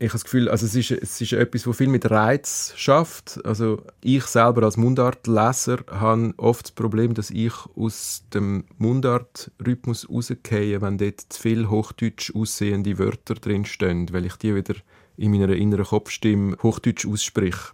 [0.00, 3.40] Ich habe das Gefühl, also es ist, es ist etwas, was viel mit Reiz schafft.
[3.44, 10.82] Also ich selber als Mundartleser habe oft das Problem, dass ich aus dem Mundartrhythmus rausgehe,
[10.82, 14.74] wenn dort zu viel hochdeutsch aussehende Wörter drinstehen, weil ich die wieder
[15.16, 17.72] in meiner inneren Kopfstimme hochdeutsch ausspreche.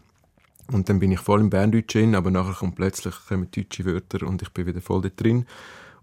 [0.71, 4.27] Und dann bin ich voll im Berndeutsch drin, aber nachher kommt plötzlich kommen deutsche Wörter
[4.27, 5.47] und ich bin wieder voll dort drin.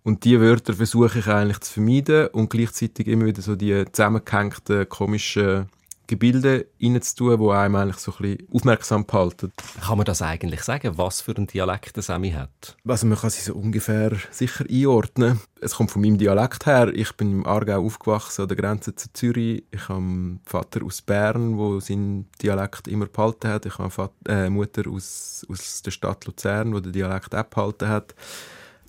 [0.04, 4.90] Und diese Wörter versuche ich eigentlich zu vermeiden und gleichzeitig immer wieder so die zusammengehängten,
[4.90, 5.68] komischen
[6.08, 9.52] Gebilde reinzutun, die einem eigentlich so ein bisschen aufmerksam behalten.
[9.82, 12.78] Kann man das eigentlich sagen, was für einen Dialekt der Sami hat?
[12.88, 15.42] Also man kann sie so ungefähr sicher einordnen.
[15.60, 16.92] Es kommt von meinem Dialekt her.
[16.94, 19.64] Ich bin im Aargau aufgewachsen, an der Grenze zu Zürich.
[19.72, 23.66] Ich habe einen Vater aus Bern, der seinen Dialekt immer behalten hat.
[23.66, 27.90] Ich habe eine äh, Mutter aus, aus der Stadt Luzern, die den Dialekt auch behalten
[27.90, 28.16] hat.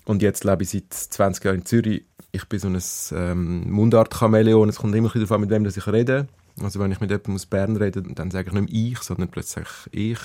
[0.05, 2.05] Und jetzt lebe ich seit 20 Jahren in Zürich.
[2.31, 4.69] Ich bin so ein ähm, Mundart-Chamäleon.
[4.69, 6.27] Es kommt immer wieder darauf an, mit wem ich rede.
[6.63, 9.29] Also wenn ich mit jemandem aus Bern rede, dann sage ich nicht mehr ich, sondern
[9.29, 10.19] plötzlich ich.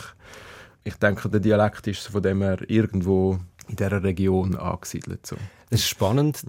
[0.85, 5.27] Ich denke, der Dialekt ist von dem her irgendwo in dieser Region angesiedelt.
[5.27, 5.37] So.
[5.71, 6.45] Es ist spannend,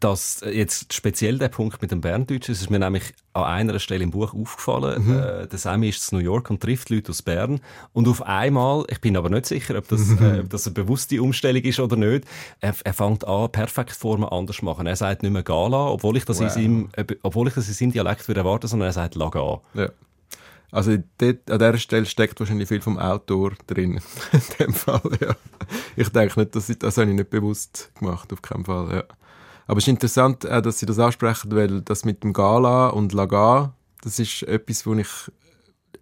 [0.00, 4.02] dass jetzt speziell der Punkt mit dem Berndeutschen, es ist mir nämlich an einer Stelle
[4.02, 5.18] im Buch aufgefallen, Mhm.
[5.18, 7.60] äh, der Sammy ist in New York und trifft Leute aus Bern
[7.92, 11.20] und auf einmal, ich bin aber nicht sicher, ob das, äh, ob das eine bewusste
[11.22, 12.24] Umstellung ist oder nicht,
[12.60, 14.86] er, er fängt an, Perfektformen anders zu machen.
[14.86, 16.52] Er sagt nicht mehr Gala, obwohl ich das, in, Wow.
[16.54, 19.60] seinem, äh, obwohl ich das in seinem Dialekt würde erwarten, sondern er sagt Laga.
[19.74, 19.90] Ja.
[20.72, 24.00] Also dort, an dieser Stelle steckt wahrscheinlich viel vom Autor drin.
[24.32, 25.34] In dem Fall, ja.
[25.96, 29.04] Ich denke nicht, dass ich, das habe ich nicht bewusst gemacht, auf keinen Fall, ja.
[29.70, 33.12] Aber es ist interessant, auch, dass Sie das ansprechen, weil das mit dem Gala und
[33.12, 35.06] Laga, das ist etwas, wo ich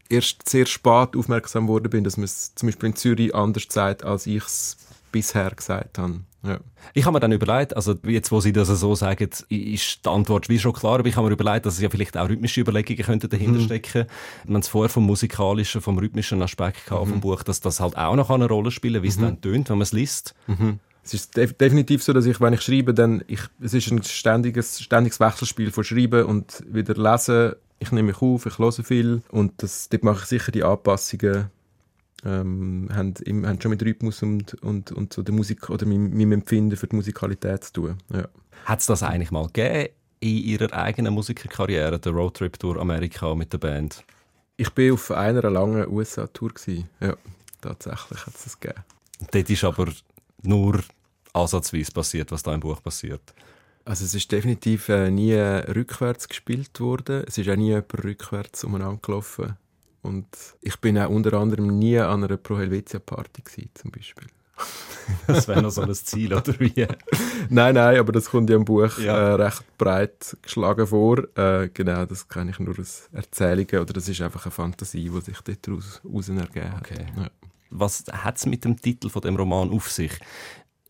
[0.09, 4.05] erst sehr spät aufmerksam geworden bin, dass man es zum Beispiel in Zürich anders sagt,
[4.05, 4.79] als ich es
[5.13, 6.21] bisher gesagt habe.
[6.47, 6.61] Ja.
[6.95, 10.49] Ich habe mir dann überlegt, also jetzt, wo Sie das so sagen, ist die Antwort
[10.49, 13.03] wie schon klar, aber ich habe mir überlegt, dass es ja vielleicht auch rhythmische Überlegungen
[13.03, 14.07] könnten dahinter stecken.
[14.45, 17.99] Wir haben es vorher vom musikalischen, vom rhythmischen Aspekt gehabt vom Buch, dass das halt
[17.99, 20.35] auch noch eine Rolle spielen kann, wie es dann tönt, wenn man es liest.
[21.09, 24.03] Es ist def definitiv so, dass ich, wenn ich schreibe, dann ich, es ist ein
[24.03, 27.55] ständiges, ständiges Wechselspiel von Schreiben und wieder Lesen.
[27.79, 31.47] Ich nehme mich auf, ich höre viel und das, dort mache ich sicher die Anpassungen.
[32.27, 33.15] Ähm, haben,
[33.47, 36.89] haben schon mit Rhythmus und, und, und so der Musik oder meinem, meinem Empfinden für
[36.89, 37.99] die Musikalität zu tun.
[38.13, 38.29] Ja.
[38.67, 39.89] Hat es das eigentlich mal gegeben
[40.21, 44.05] in Ihrer eigenen Musikerkarriere, der Roadtrip durch Amerika mit der Band?
[44.59, 46.53] Ich bin auf einer langen USA-Tour.
[47.01, 47.17] Ja,
[47.63, 48.83] tatsächlich hat es das gegeben.
[49.31, 49.87] Dort ist aber
[50.43, 50.81] nur
[51.39, 53.35] ansatzweise passiert, was da im Buch passiert.
[53.85, 57.25] Also es ist definitiv äh, nie rückwärts gespielt worden.
[57.27, 59.57] Es ist auch nie jemand rückwärts umeinander gelaufen.
[60.03, 60.27] Und
[60.61, 64.27] ich bin auch unter anderem nie an einer Pro Helvetia Party gewesen, zum Beispiel.
[65.27, 66.87] Das wäre noch so ein Ziel, oder wie?
[67.51, 69.17] Nein, nein, aber das kommt ja im Buch Ja.
[69.17, 71.25] äh, recht breit geschlagen vor.
[71.37, 75.21] Äh, genau, das kann ich nur aus Erzählungen oder das ist einfach eine Fantasie, die
[75.21, 76.81] sich daraus raus ergeben hat.
[76.81, 77.07] Okay.
[77.17, 77.31] Ja.
[77.71, 80.13] Was hat es mit dem Titel von dem Roman auf sich?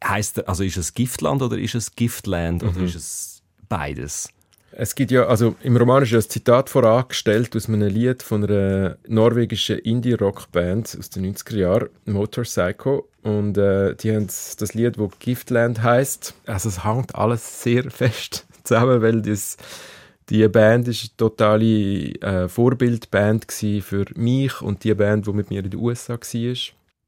[0.02, 4.28] Heißt also ist es Giftland oder ist es Giftland oder ist es beides?
[4.70, 8.44] Es gibt ja, also im Roman ist ja ein Zitat vorangestellt aus einem Lied von
[8.44, 13.02] einer norwegischen Indie-Rock-Band aus den 90er Jahren, Motorcycle.
[13.22, 16.34] Und äh, die haben das Lied, wo Giftland heißt.
[16.46, 19.56] Also es hängt alles sehr fest zusammen, weil das,
[20.28, 25.64] die Band ist eine totale äh, Vorbildband für mich und die Band, die mit mir
[25.64, 26.54] in den USA war.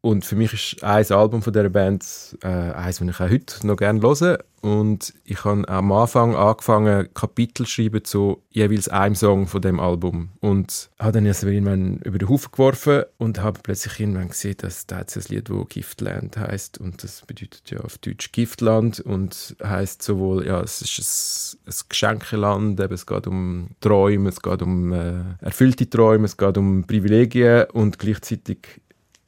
[0.03, 2.05] Und für mich ist ein Album von dieser Band
[2.43, 4.39] äh, eins, das ich auch heute noch gerne höre.
[4.63, 9.79] Und ich habe am Anfang angefangen, Kapitel zu schreiben zu jeweils einem Song von dem
[9.79, 10.31] Album.
[10.41, 14.87] Und habe dann also irgendwann über den Haufen geworfen und habe plötzlich irgendwann gesehen, dass
[14.87, 19.57] da jetzt ein Lied, das Giftland heißt Und das bedeutet ja auf Deutsch Giftland und
[19.63, 24.63] heißt sowohl, ja, es ist ein, ein Geschenkeland, eben, es geht um Träume, es geht
[24.63, 28.81] um äh, erfüllte Träume, es geht um Privilegien und gleichzeitig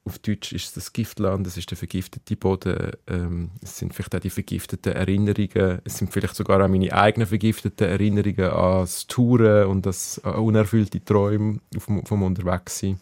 [0.05, 4.21] auf Deutsch ist das Giftland, das ist der vergiftete Boden, ähm, es sind vielleicht auch
[4.21, 9.67] die vergifteten Erinnerungen, es sind vielleicht sogar auch meine eigenen vergifteten Erinnerungen an das Touren
[9.69, 12.99] und das unerfüllte Träume vom, vom Unterwegssein.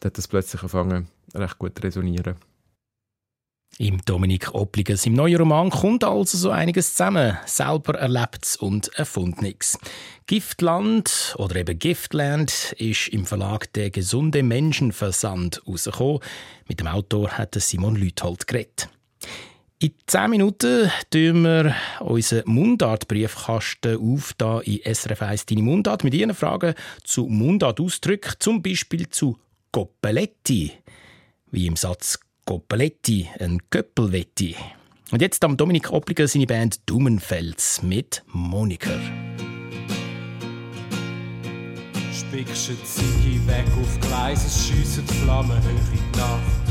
[0.00, 2.36] Da hat das plötzlich angefangen, recht gut zu resonieren.
[3.80, 7.38] Im Dominik Obliges im neuen Roman kommt also so einiges zusammen.
[7.46, 9.78] Selber Erlebtes und Erfundenes.
[10.26, 16.20] Giftland oder eben Giftland ist im Verlag Der gesunde Menschenversand rausgekommen.
[16.68, 18.90] Mit dem Autor hat Simon Lüthold geredet.
[19.78, 26.12] In 10 Minuten tun wir unseren Mundartbriefkasten auf, da in SRF 1 «Deine Mundart» mit
[26.12, 29.38] Ihren Fragen zu Mundartausdrücken, zum Beispiel zu
[29.72, 30.72] Coppeletti,
[31.50, 34.56] wie im Satz Coppeletti, ein Köppelwetti.
[35.10, 38.98] Und jetzt am Dominik Oppliger seine Band Dumenfels mit Moniker.
[42.12, 46.66] Spickst eine Ziege weg auf Gleis, es schiessen die Flammen hoch in die Nacht.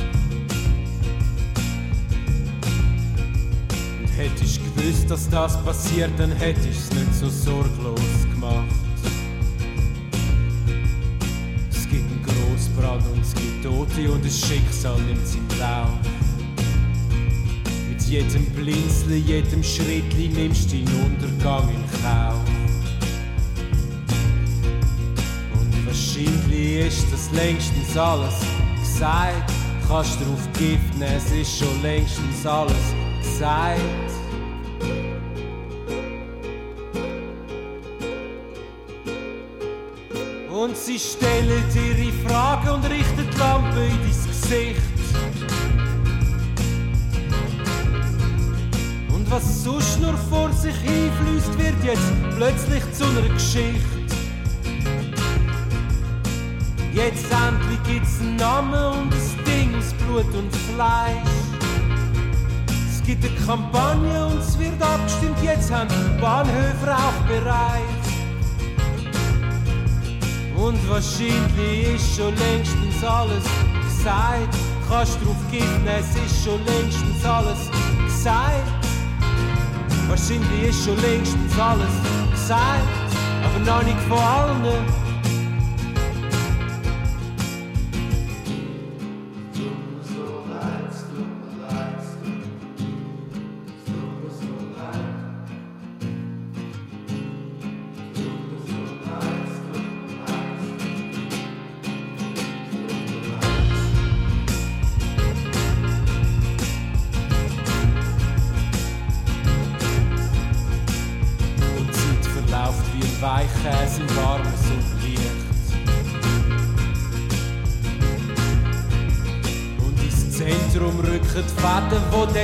[4.00, 8.29] Und hättest gewusst, dass das passiert, dann hättest es nicht so sorglos
[12.80, 15.90] Grossbrand und es gibt Tote und das Schicksal nimmt seinen Lauf.
[17.90, 22.36] Mit jedem Blinzeln, jedem Schritt nimmst du den Untergang in Kauf.
[25.54, 28.36] Und wahrscheinlich ist das längstens alles
[28.80, 29.52] gesagt.
[29.88, 32.76] Kannst drauf Gift nehmen, es ist schon längstens alles
[33.22, 34.09] gesagt.
[40.70, 44.82] Und sie stellen ihre Fragen und richten die Lampe in dein Gesicht.
[49.12, 53.82] Und was sonst nur vor sich hinfließt, wird jetzt plötzlich zu einer Geschichte.
[56.94, 61.16] Jetzt endlich gibt's einen Namen und ein Ding aus Blut und Fleisch.
[62.88, 65.90] Es gibt eine Kampagne und es wird abgestimmt, jetzt haben
[66.22, 67.99] Bahnhöfe auch bereit.
[70.60, 73.46] Und wahrscheinlich ist schon längstens alles
[73.86, 74.56] gesagt.
[74.90, 77.70] Kannst drauf geben, es ist schon längstens alles
[78.06, 78.86] gesagt.
[80.10, 81.94] Wahrscheinlich ist schon längstens alles
[82.32, 82.88] gesagt,
[83.44, 85.09] aber noch nicht von allen.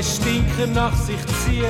[0.06, 1.66] Stinker nach sich zieht.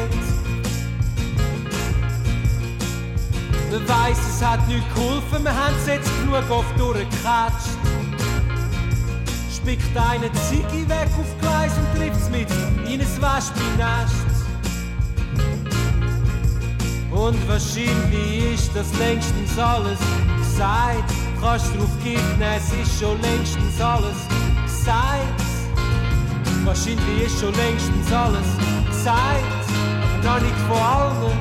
[3.71, 7.77] Man weiss, es hat nichts geholfen, wir haben es jetzt genug oft durchgekatscht.
[9.53, 12.47] Spickt eine Ziege weg auf Gleis und trifft es mit
[12.87, 14.35] in ein Wespennest.
[17.11, 19.99] Und wahrscheinlich ist das längstens alles
[20.37, 21.11] gesagt.
[21.41, 24.17] Kannst drauf geben, es ist schon längstens alles
[24.65, 25.44] gesagt.
[26.65, 28.47] Wahrscheinlich ist schon längstens alles
[28.87, 29.43] gesagt,
[30.17, 31.37] aber noch nicht von allen.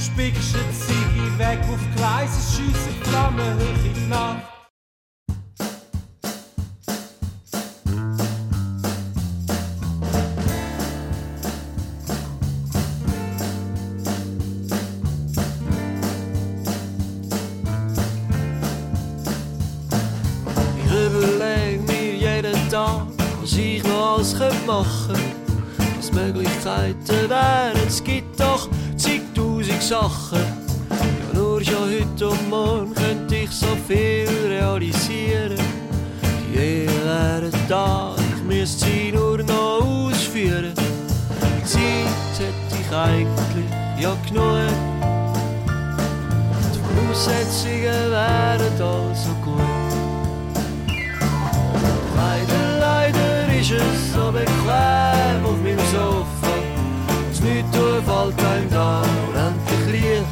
[0.00, 4.55] Spickst eine Ziege weg auf Gleis, schiessen Flammen hoch in die Nacht.
[44.28, 44.70] Genug.
[46.72, 49.60] Die Voraussetzungen wären also gut.
[52.16, 56.52] Leider, leider ist es so bequem auf meinem Sofa.
[57.28, 60.24] Das nicht tun fällt einem da unendlich Licht.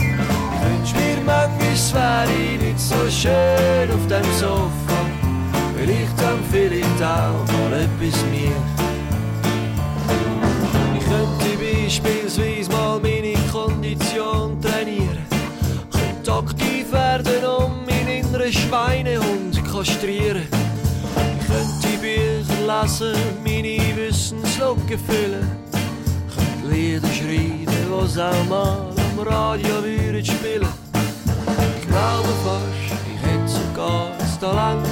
[0.00, 4.98] Ich wünsch mir manchmal, es wäre nicht so schön auf dem Sofa.
[5.76, 8.67] Vielleicht dann vielleicht auch mal etwas mehr.
[17.24, 20.48] Werden und meinen inneren Schweinehund kastrieren.
[21.40, 25.48] Ich könnte Bücher lesen, meine Wissenslücke füllen.
[26.34, 30.68] Könnte Lieder schreiben, was auch mal am Radio würden spielen.
[31.80, 34.86] Ich glaube fast, ich hätte sogar das Talent.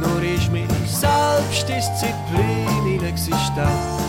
[0.00, 4.07] Nur ist meine Selbstdisziplin inexistent.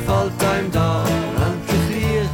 [0.00, 1.04] Fällt einem da
[1.36, 2.30] endlich Licht.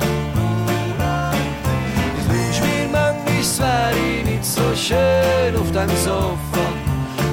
[2.18, 6.64] Ich wünsch mir manchmal, es wäre nicht so schön auf dem Sofa.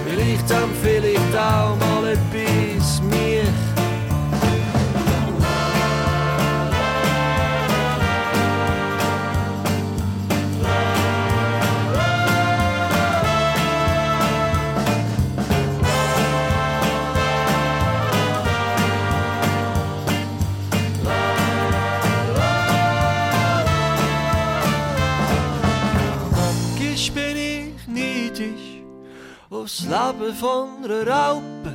[0.07, 1.84] Vielleicht dann vielleicht auch
[27.95, 28.83] neidisch
[29.49, 31.73] aufs Leben von einer Raupe.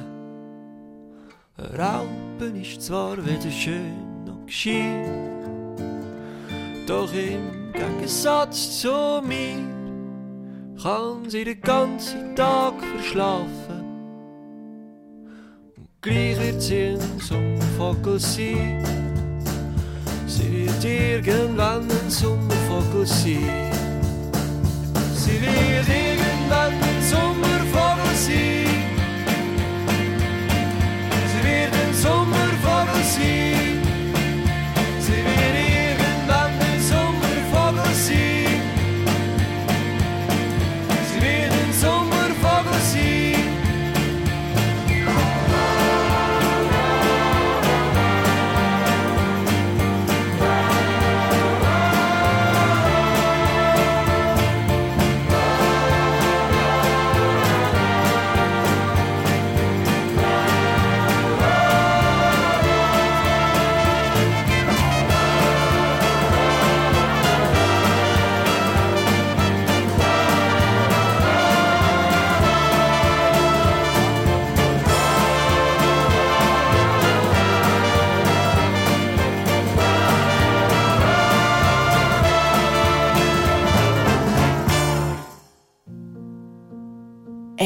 [1.56, 5.08] Eine Raupe ist zwar weder schön noch gescheit,
[6.86, 9.80] doch im Gegensatz zu mir
[10.82, 13.84] kann sie den ganzen Tag verschlafen.
[15.76, 18.82] Und gleich wird sie ein Sommervogel sein.
[20.26, 23.69] Sie wird irgendwann ein Sommervogel sein.
[25.30, 26.89] Sie wird irgendwann ein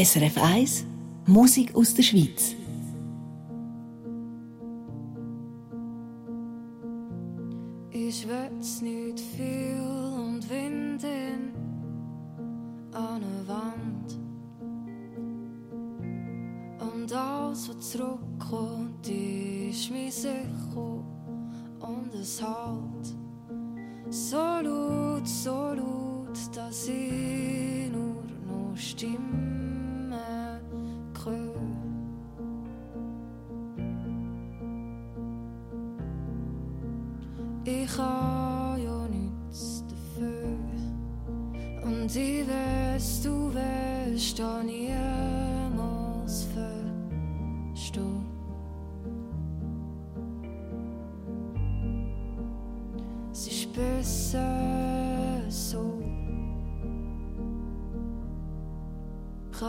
[0.04, 0.84] SRF 1
[1.26, 2.54] Musik aus der Schweiz.
[7.90, 11.54] Ich will's nicht viel und Wind in
[12.92, 14.18] an eine Wand.
[16.80, 21.02] Und alles, was zurückkommt, ist mir sicher
[21.80, 23.14] und es halt
[24.10, 29.53] so laut, so laut, dass ich nur noch Stimmen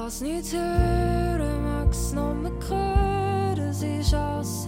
[0.05, 4.67] Ich kann's nicht hören, mag's noch mehr hören, es ist alles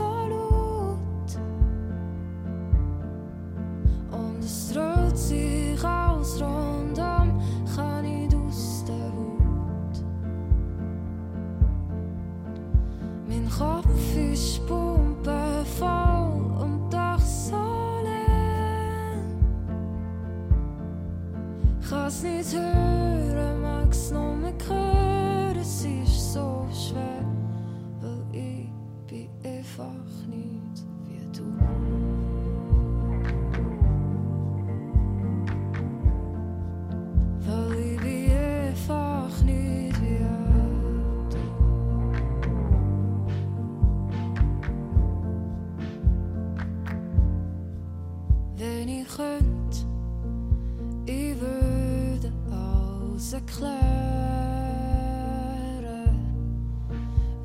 [53.34, 53.78] erklären.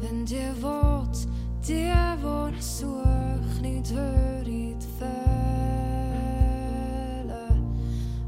[0.00, 1.26] Wenn dir Wort,
[1.66, 5.12] dir wohl such, nicht höret fehlen.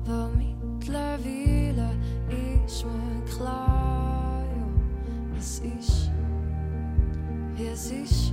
[0.06, 1.90] Weil mittlerweile
[2.66, 4.44] ist mir klar,
[5.38, 6.10] es ist,
[7.56, 8.23] wie es ist.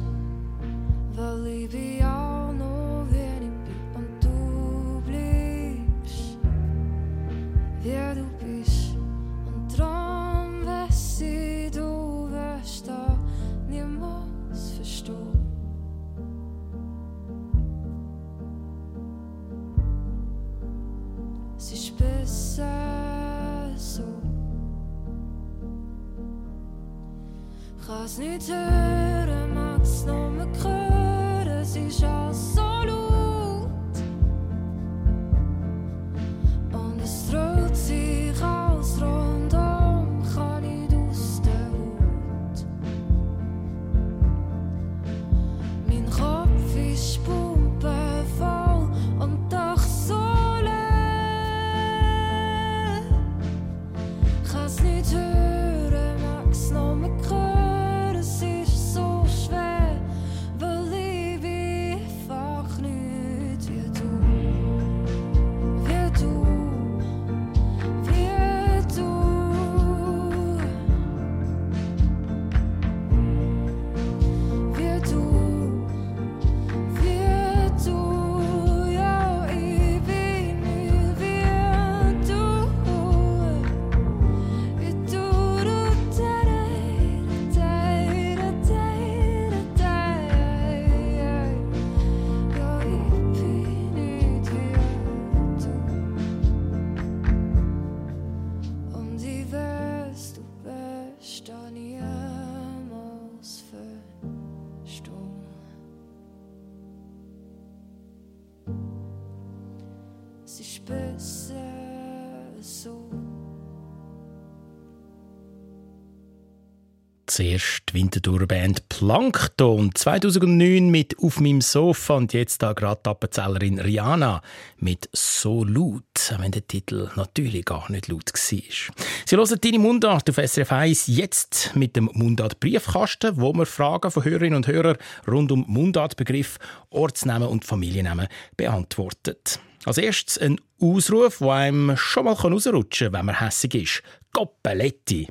[117.41, 123.79] Zuerst die Winterthur-Band Plankton 2009 mit «Auf meinem Sofa» und jetzt da gerade die Appenzellerin
[123.79, 124.43] Rihanna
[124.77, 128.41] mit «So laut», auch wenn der Titel natürlich gar nicht laut war.
[128.43, 134.23] Sie hören deine Mundart auf SRF 1 jetzt mit dem Mundart-Briefkasten, wo wir Fragen von
[134.23, 136.59] Hörerinnen und Hörern rund um Mundartbegriff,
[136.91, 139.59] Ortsnamen und Familiennamen beantwortet.
[139.85, 144.03] Als erstes ein Ausruf, der einem schon mal rausrutschen kann, wenn man hässig ist.
[144.31, 145.27] «Goppeletti».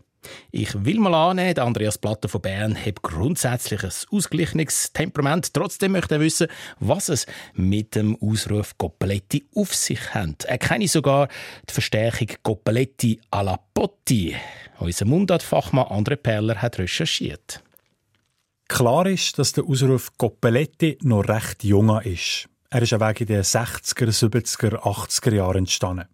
[0.51, 5.53] Ich will mal annehmen, der Andreas Platter von Bern hat grundsätzlich ein ausgeglichenes Temperament.
[5.55, 6.49] Trotzdem möchte er wissen,
[6.79, 10.45] was es mit dem Ausruf Goppeletti auf sich hat.
[10.45, 11.29] Er kenne sogar
[11.69, 14.37] die Verstärkung Goppeletti alla Potti.
[14.79, 17.63] Unser Mundartfachmann André Perler hat recherchiert.
[18.69, 22.49] Klar ist, dass der Ausruf Goppeletti noch recht jung ist.
[22.71, 26.07] Er ist wegen den 60er, 70er, 80er Jahren entstanden.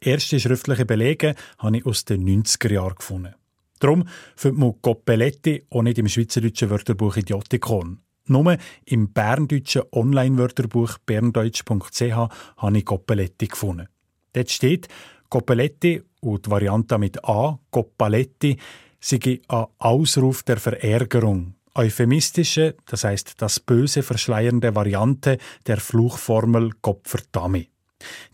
[0.00, 3.34] Erste schriftliche Belege habe ich aus den 90er Jahren gefunden.
[3.82, 4.04] Darum
[4.36, 7.98] findet man Goppeletti auch nicht im schweizerdeutschen Wörterbuch Idiotikon.
[8.26, 12.00] Nur im berndeutschen Online-Wörterbuch berndeutsch.ch
[12.58, 13.88] habe ich Goppeletti gefunden.
[14.34, 14.86] Dort steht,
[15.28, 18.56] Goppeletti und die Variante mit A, Goppaletti,
[19.00, 21.54] sei ein Ausruf der Verärgerung.
[21.74, 27.68] Euphemistische, das heißt das böse verschleiernde Variante der Fluchformel Gopferdami.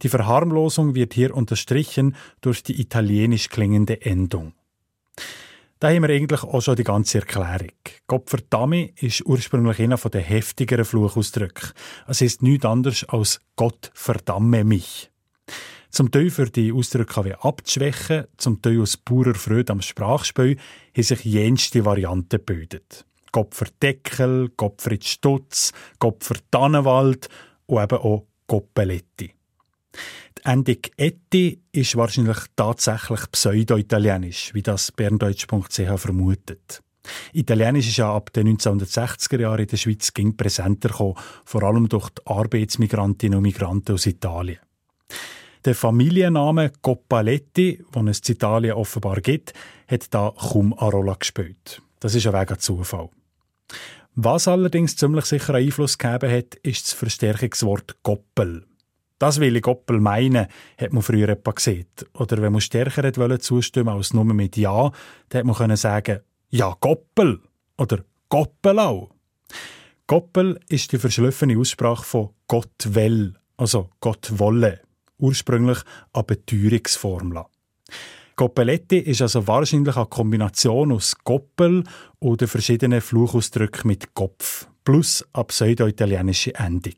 [0.02, 4.52] Die Verharmlosung wird hier unterstrichen durch die italienisch klingende Endung.
[5.80, 7.70] Da haben wir eigentlich auch schon die ganze Erklärung.
[8.08, 11.72] Gottverdammi ist ursprünglich einer der heftigeren Fluchausdrücke.
[12.08, 15.10] Es ist nichts anderes als Gott verdamme mich.
[15.90, 20.56] Zum Teil für die Ausdrücke abzuschwächen, zum Teil aus purer Freude am Sprachspiel,
[20.96, 23.06] haben sich jenste Varianten gebildet.
[23.30, 27.28] Gott für Deckel, Gott für Stutz, Gott für Tannenwald
[27.66, 29.32] und eben auch Goppeletti.
[30.38, 36.80] Die Endung «etti» ist wahrscheinlich tatsächlich pseudo-italienisch, wie das berndeutsch.ch vermutet.
[37.32, 41.88] Italienisch ist ja ab den 1960er Jahren in der Schweiz ging präsenter gekommen, vor allem
[41.88, 44.58] durch die Arbeitsmigrantinnen und Migranten aus Italien.
[45.64, 49.54] Der Familienname Coppaletti, den es in Italien offenbar gibt,
[49.88, 51.82] hat da eine Rolle gespielt.
[51.98, 53.08] Das ist ein wegen Zufall.
[54.14, 58.66] Was allerdings ziemlich sicher einen Einfluss gegeben hat, ist das Verstärkungswort Goppel.
[59.18, 60.46] Das will ich Goppel meinen,
[60.78, 61.86] hat man früher etwa gesehen.
[62.14, 64.92] Oder wenn man stärker wollte zustimmen als nur mit Ja,
[65.28, 67.40] dann hat man können sagen, ja, Goppel
[67.76, 69.10] oder Goppelau.
[70.06, 74.80] Goppel ist die verschliffene Aussprache von Gott will, also Gott wolle,
[75.18, 75.78] ursprünglich
[76.12, 77.44] eine Beteuerungsformel.
[78.36, 81.82] Goppeletti ist also wahrscheinlich eine Kombination aus Goppel
[82.20, 86.94] oder verschiedenen Fluchausdrücken mit Kopf plus eine pseudo-italienische Endung.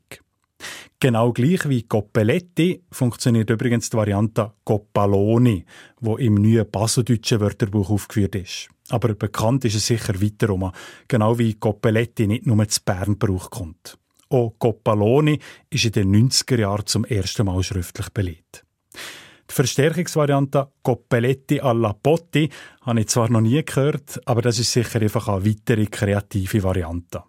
[1.03, 5.65] Genau gleich wie Goppeletti funktioniert übrigens die Variante Goppaloni,
[5.99, 8.69] wo im neuen basodeutschen Wörterbuch aufgeführt ist.
[8.89, 10.71] Aber bekannt ist es sicher weiter
[11.07, 13.97] genau wie Goppeletti nicht nur zu Bern Brauch kommt.
[14.29, 15.39] Auch Goppaloni
[15.71, 18.63] ist in den 90er Jahren zum ersten Mal schriftlich belegt.
[19.49, 22.47] Die Verstärkungsvariante Coppeletti alla Potti
[22.81, 27.23] habe ich zwar noch nie gehört, aber das ist sicher einfach eine weitere kreative Variante.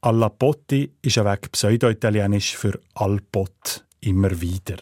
[0.00, 4.76] Alla Potti ist ein Weg pseudo-italienisch für al pot, immer wieder.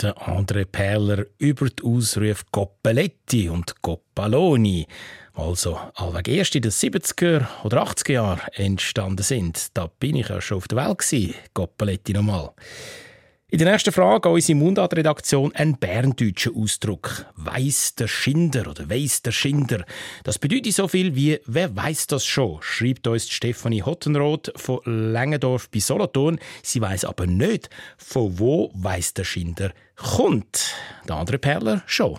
[0.00, 4.86] Der André Perler über die Ausrufe Coppeletti und Coppaloni,
[5.32, 9.68] also allweg erst in den 70er oder 80er Jahren entstanden sind.
[9.74, 11.34] Da bin ich ja schon auf der Welt.
[11.54, 12.50] Coppeletti nochmal.
[13.48, 17.26] In der nächsten Frage an unsere Mundart-Redaktion ein berndeutschen Ausdruck.
[17.36, 19.84] Weiss der Schinder oder weiss der Schinder.
[20.24, 25.70] Das bedeutet so viel wie «Wer weiß das schon?» schreibt uns Stefanie Hottenroth von Längendorf
[25.70, 26.40] bei Solothurn.
[26.64, 30.74] Sie weiß aber nicht, von wo «Weiss der Schinder» kommt.
[31.08, 32.18] Der andere Perler schon.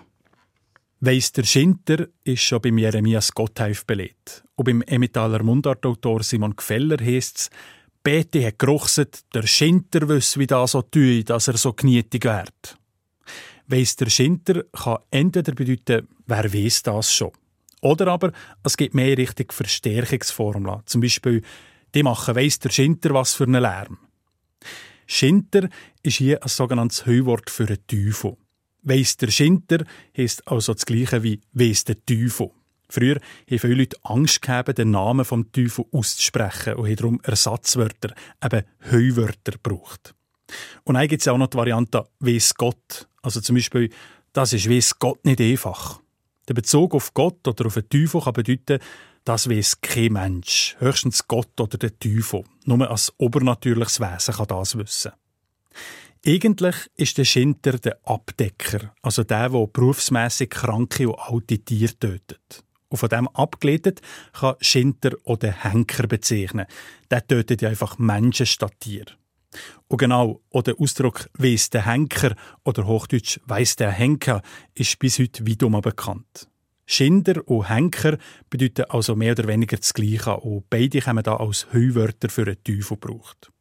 [1.01, 4.45] Weiss der Schinter ist schon beim Jeremias Gotthelf belegt.
[4.55, 7.49] Und beim Emmentaler Mundartautor Simon Gfeller heisst es,
[8.07, 12.77] Betty hat geruchset, der Schinter wüs, wie das so tue, dass er so knietig wird.
[13.67, 17.33] Weiss der Schinter kann entweder bedeuten, wer weiß das schon.
[17.81, 18.31] Oder aber
[18.63, 20.83] es gibt mehr richtig Verstärkungsformeln.
[20.85, 21.41] Zum Beispiel,
[21.93, 23.97] die machen weiss der Schinter was für einen Lärm.
[25.05, 25.67] Schinter
[26.01, 28.37] ist hier ein sogenanntes Heuwort für einen Teufel.
[28.83, 29.83] Weiss der Schinter
[30.15, 32.51] heisst also das gleiche wie weiss der Teufel.
[32.89, 33.15] Früher
[33.49, 38.13] haben viele Leute Angst gehabt, den Namen vom Teufel auszusprechen und haben darum Ersatzwörter,
[38.43, 40.13] eben Heuwörter gebraucht.
[40.83, 43.07] Und dann gibt es auch noch die Variante «Weiss Gott».
[43.21, 43.89] Also zum Beispiel
[44.31, 45.99] «Das ist weiss Gott nicht einfach».
[46.47, 48.79] Der Bezug auf Gott oder auf den Teufel kann bedeuten,
[49.25, 52.45] das weiss kein Mensch, höchstens Gott oder der Teufel.
[52.63, 55.11] Nur als obernatürliches Wesen kann das wissen.
[56.25, 62.63] Eigentlich ist der Schinter der Abdecker, also der, der berufsmässig kranke und alte Tiere tötet.
[62.89, 64.01] Und von dem abgeleitet
[64.33, 66.65] kann Schinter oder Henker bezeichnen.
[67.11, 69.13] Der tötet ja einfach Menschen statt Tiere.
[69.87, 74.41] Und genau, auch der Ausdruck «weiss der Henker» oder Hochdeutsch «weiss der Henker»
[74.73, 76.49] ist bis heute weit bekannt.
[76.85, 78.17] Schinder und Henker
[78.49, 82.63] bedeuten also mehr oder weniger das Gleiche und beide kommen da als Heuwörter für einen
[82.63, 83.51] Teufel gebraucht.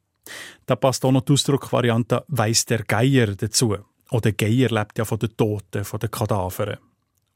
[0.67, 3.77] Da passt auch noch die Ausdruckvariante «weiss der Geier» dazu.
[4.11, 6.79] Oder Geier lebt ja von den Toten, von den Kadavern.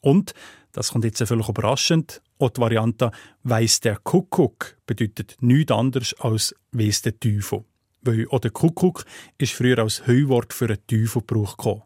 [0.01, 0.33] Und,
[0.73, 3.11] das kommt jetzt völlig überraschend, auch die Variante
[3.43, 7.65] «weiss der Kuckuck» bedeutet nichts anderes als «weiss der Teufel».
[8.03, 9.05] Weil auch der Kuckuck
[9.37, 11.83] ist früher als Heuwort für einen Teufel gebraucht gekommen.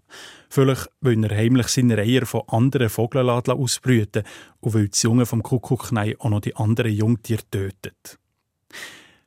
[0.48, 4.22] Vielleicht, weil er heimlich seine Eier von anderen Vogeln ausbrüten
[4.60, 8.20] und weil das Junge vom Kuckucknei auch noch die anderen Jungtiere tötet.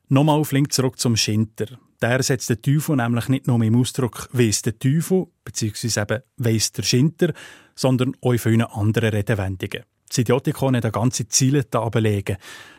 [0.08, 1.78] Nochmal flink zurück zum Schinter.
[2.02, 6.02] Der setzt den Teufel nämlich nicht nur im Ausdruck «weiss der Teufel» bzw.
[6.02, 7.34] eben «weiss der Schinter»,
[7.76, 9.84] sondern auch vielen anderen Redewendungen.
[10.08, 11.90] Das Idiotikon hat eine ganze Ziele da.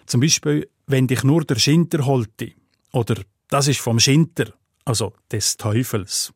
[0.06, 2.52] Zum Beispiel «wenn dich nur der Schinter holte»
[2.92, 3.16] oder
[3.48, 4.52] «das ist vom Schinter»,
[4.84, 6.32] also des Teufels.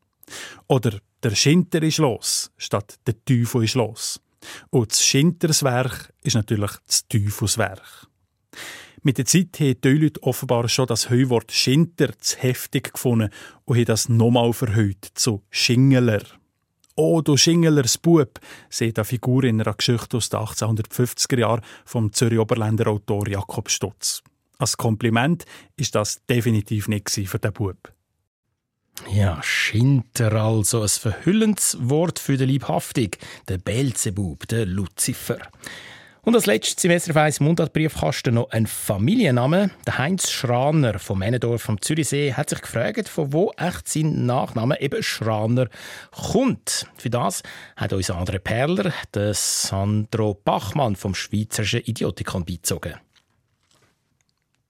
[0.67, 4.19] Oder «der Schinter ist los» statt «der Teufel ist los».
[4.71, 8.07] Und das Schinterswerk ist natürlich das Teufelswerk.
[9.05, 13.29] Mit der Zeit haben die Leute offenbar schon das Heuwort Schinter zu heftig gefunden
[13.65, 16.23] und haben das nochmal verhüllt zu Schingeler.
[16.95, 18.39] Oh, du Schingelers Bub,
[18.69, 23.69] sieht eine Figur in einer Geschichte aus den 1850er Jahren vom Zürich Oberländer Autor Jakob
[23.69, 24.23] Stutz.
[24.57, 25.43] Als Kompliment
[25.75, 27.91] ist das definitiv nicht für den Bub.
[29.11, 33.17] Ja, Schinter also, ein verhüllendes Wort für den Liebhaftig,
[33.49, 35.39] der Belzebub, der Luzifer.
[36.25, 39.71] Und als letztes Semester auf 1 Mundartbriefkasten noch ein Familienname.
[39.85, 44.79] Der Heinz Schraner vom Männendorf vom Zürichsee hat sich gefragt, von wo echt sein Nachname
[44.79, 45.67] eben Schraner
[46.11, 46.87] kommt.
[46.95, 47.43] Für das
[47.75, 52.93] hat uns andere Perler, der Sandro Bachmann vom Schweizerischen Idiotikon beizogen.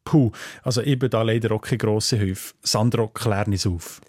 [0.06, 0.32] Puh,
[0.64, 2.56] also eben da leider auch keine grosse Hilfe.
[2.64, 4.01] Sandro, klär uns auf.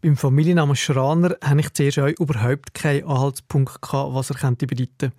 [0.00, 5.12] Beim Familiennamen Schraner hatte ich zuerst auch überhaupt keinen Anhaltspunkt, gehabt, was er könnte bedeuten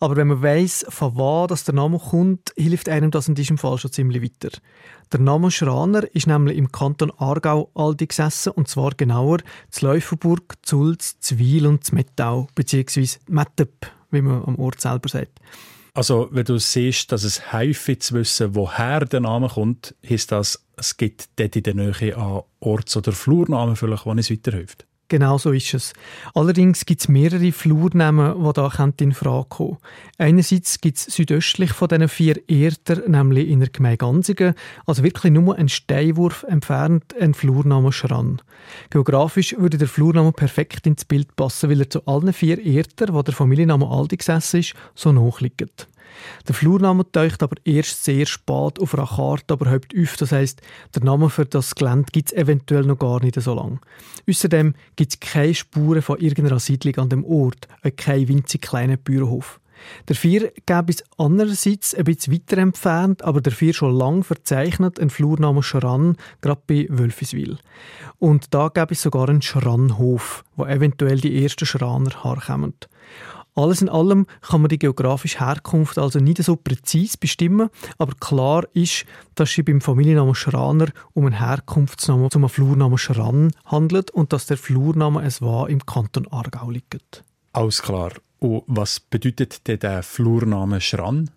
[0.00, 3.58] Aber wenn man weiss, von wo das der Name kommt, hilft einem das in diesem
[3.58, 4.58] Fall schon ziemlich weiter.
[5.12, 9.38] Der Name Schraner ist nämlich im Kanton Aargau Aldi gesessen, und zwar genauer
[9.70, 15.40] zu Läuferburg, Zulz, Zwil und Mettau, beziehungsweise Mettep, wie man am Ort selber sagt.
[15.96, 20.63] Also, wenn du siehst, dass es häufig zu wissen, woher der Name kommt, heißt das,
[20.76, 24.86] es gibt dort in der Nähe an Orts- oder Flurnamen vielleicht, die es weiterhilft.
[25.08, 25.92] Genau so ist es.
[26.34, 29.76] Allerdings gibt es mehrere Flurnamen, die da in Frage kommen
[30.16, 34.54] Einerseits gibt es südöstlich von diesen vier Erder, nämlich in der Gemeinde Gansigen,
[34.86, 38.40] also wirklich nur ein Steinwurf entfernt, ein Flurname Schrann.
[38.88, 43.22] Geografisch würde der Flurname perfekt ins Bild passen, weil er zu allen vier Erder, wo
[43.22, 45.86] der Familienname Aldi gesessen ist, so nachliegt.
[46.46, 50.16] Der Flurname taucht aber erst sehr spät auf einer Karte überhaupt auf.
[50.16, 50.62] Das heisst,
[50.94, 53.80] der Name für das Gelände gibt es eventuell noch gar nicht so lange.
[54.28, 58.96] Außerdem gibt es keine Spuren von irgendeiner Siedlung an dem Ort, auch kein winzig kleiner
[58.96, 59.60] Bauernhof.
[60.08, 64.98] Der Vier gäbe es andererseits ein bisschen weiter entfernt, aber der Vier schon lang verzeichnet,
[65.00, 67.58] ein Flurname Schran, gerade bei Wölfiswil.
[68.18, 72.74] Und da gäbe es sogar einen Schranhof, wo eventuell die ersten Schraner herkommen.
[73.56, 78.64] Alles in allem kann man die geografische Herkunft also nicht so präzise bestimmen, aber klar
[78.72, 79.04] ist,
[79.36, 84.46] dass es sich beim Familiennamen Schraner um einen Herkunftsnamen zum Flurnamen Schran handelt und dass
[84.46, 87.22] der Flurname es war im Kanton Aargau liegt.
[87.52, 88.12] Alles klar.
[88.40, 91.30] Und was bedeutet denn der Flurname Schran?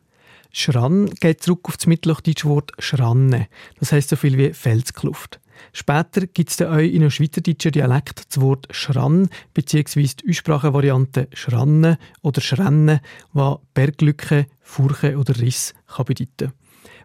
[0.52, 3.48] Schran geht zurück auf das mittelhochdeutsche Wort Schranne.
[3.80, 5.40] Das heißt so viel wie Felskluft.
[5.74, 10.02] Später gibt es dann auch in einem schweizerdeutschen Dialekt das Wort Schrann bzw.
[10.02, 13.02] die Aussprachevariante Schranne oder Schrenne,
[13.34, 16.54] was Berglücke, Furche oder Riss kann bedeuten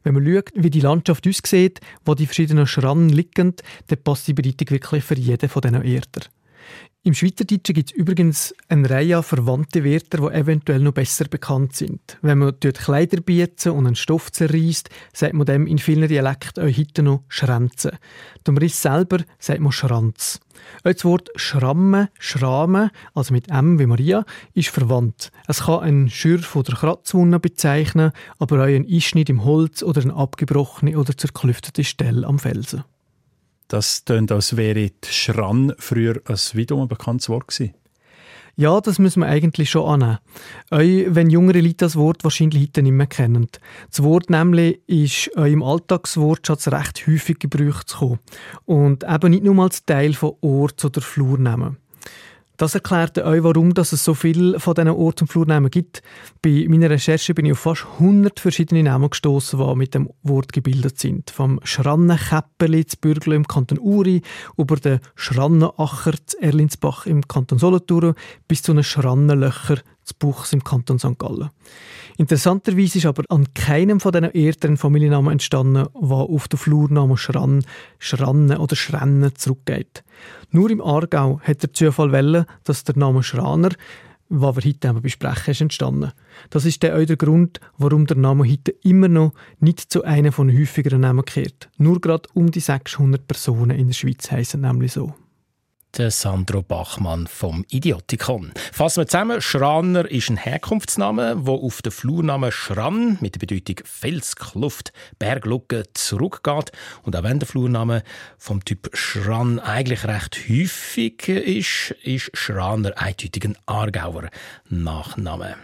[0.04, 3.54] wenn man schaut, wie die Landschaft aussieht, wo die verschiedenen Schrannen liegen,
[3.86, 6.24] dann passt die Bedeutung wirklich für jeden von diesen Erden.
[7.04, 12.16] Im Schweizerdeutschen gibt es übrigens eine Reihe verwandte Wörter, die eventuell noch besser bekannt sind.
[12.22, 16.62] Wenn man dort Kleider bietet und einen Stoff zerreißt, sagt man dem in vielen Dialekten
[16.62, 17.98] auch heute noch Schränze.
[18.46, 20.38] Dem Riss selber sagt man Schranz.
[20.84, 24.24] Auch das Wort Schramme, Schrame, also mit M wie Maria,
[24.54, 25.32] ist verwandt.
[25.48, 30.14] Es kann einen Schürf- oder Kratzwunde bezeichnen, aber auch einen Einschnitt im Holz oder eine
[30.14, 32.84] abgebrochene oder zerklüftete Stelle am Felsen.
[33.72, 37.72] Das tönt, als wäre die Schrann früher ein wiederum bekanntes Wort gewesen.
[38.54, 40.18] Ja, das müssen wir eigentlich schon annehmen.
[40.68, 43.48] Auch wenn jüngere Leute das Wort wahrscheinlich heute nicht mehr kennen.
[43.88, 48.18] Das Wort nämlich ist auch im Alltagswortschatz recht häufig gebraucht zu kommen.
[48.66, 51.78] Und eben nicht nur als Teil von Ort- oder Flurnamen.
[52.62, 56.00] Das erklärt euch, warum dass es so viele von diesen Ort- und Flurnamen gibt.
[56.42, 60.52] Bei meiner Recherche bin ich auf fast 100 verschiedene Namen gestoßen, die mit dem Wort
[60.52, 61.32] gebildet sind.
[61.32, 64.22] Vom Schrannenkäpperli zu Bürgle im Kanton Uri,
[64.56, 68.14] über den Schrannenacher zu Erlinsbach im Kanton Solothurn
[68.46, 71.18] bis zu den Schrannenlöcher zu Buchs im Kanton St.
[71.18, 71.50] Gallen.
[72.18, 77.64] Interessanterweise ist aber an keinem von diesen älteren Familiennamen entstanden, der auf den Flurnamen Schrann,
[77.98, 80.04] Schranne oder Schrenne zurückgeht.
[80.50, 83.70] Nur im Aargau hat der Zufall wollen, dass der Name Schraner,
[84.28, 86.12] was wir heute besprechen, ist entstanden.
[86.50, 90.50] Das ist auch der Grund, warum der Name heute immer noch nicht zu einem von
[90.50, 91.70] häufigeren Namen kehrt.
[91.76, 95.14] Nur gerade um die 600 Personen in der Schweiz heißen nämlich so
[95.96, 98.52] der Sandro Bachmann vom Idiotikon.
[98.72, 103.84] Fassen wir zusammen, Schraner ist ein Herkunftsname, wo auf den Flurnamen Schrann mit der Bedeutung
[103.84, 106.72] Fels, Kluft, Berglücke zurückgeht.
[107.02, 108.02] Und auch wenn der Flurname
[108.38, 114.30] vom Typ Schrann eigentlich recht häufig ist, ist Schraner eindeutig ein Aargauer
[114.68, 115.56] Nachname.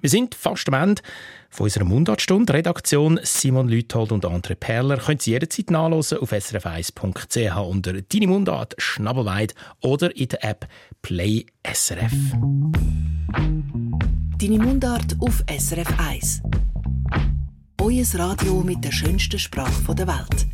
[0.00, 1.02] Wir sind fast am Ende
[1.54, 2.52] von unserer Mundartstunde.
[2.52, 8.74] Redaktion Simon Lüthold und André Perler können Sie jederzeit nachlesen auf srf1.ch unter «Deine Mundart»
[8.78, 10.66] Schnabelweit oder in der App
[11.00, 12.12] Play SRF.
[14.38, 16.42] «Deine Mundart» auf SRF 1.
[17.80, 20.46] Euer Radio mit der schönsten Sprache der Welt.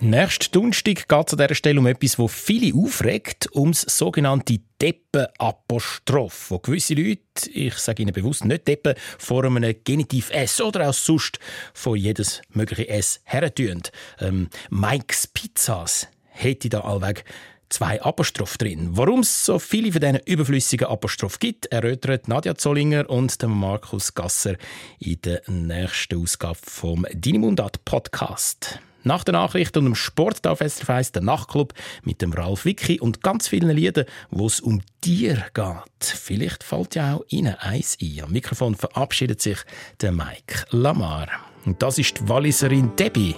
[0.00, 4.60] Nächsten Donnerstag geht es an dieser Stelle um etwas, das viele aufregt, um das sogenannte
[4.80, 10.88] Deppen-Apostroph, wo gewisse Leute, ich sage Ihnen bewusst nicht Deppen, vor einem Genitiv S oder
[10.88, 11.40] auch sonst
[11.74, 13.82] von jedes mögliche S hertun.
[14.20, 17.24] Ähm, Mike's Pizzas hätte da allweg
[17.68, 18.90] zwei Apostroph drin.
[18.92, 24.54] Warum es so viele von diesen überflüssigen Apostroph gibt, erörtert Nadja Zollinger und Markus Gasser
[25.00, 28.78] in der nächsten Ausgabe vom Dinimundat Podcast.
[29.08, 33.22] Nach der Nachricht und dem Sport SRF 1 der Nachtclub mit dem Ralf Wicki und
[33.22, 36.04] ganz vielen Liedern, wo es um Tier geht.
[36.04, 38.24] Vielleicht fällt ja auch Ihnen eins ein.
[38.24, 39.56] Am Mikrofon verabschiedet sich
[40.02, 41.26] der Mike Lamar.
[41.64, 43.34] Und das ist die Walliserin Debbie.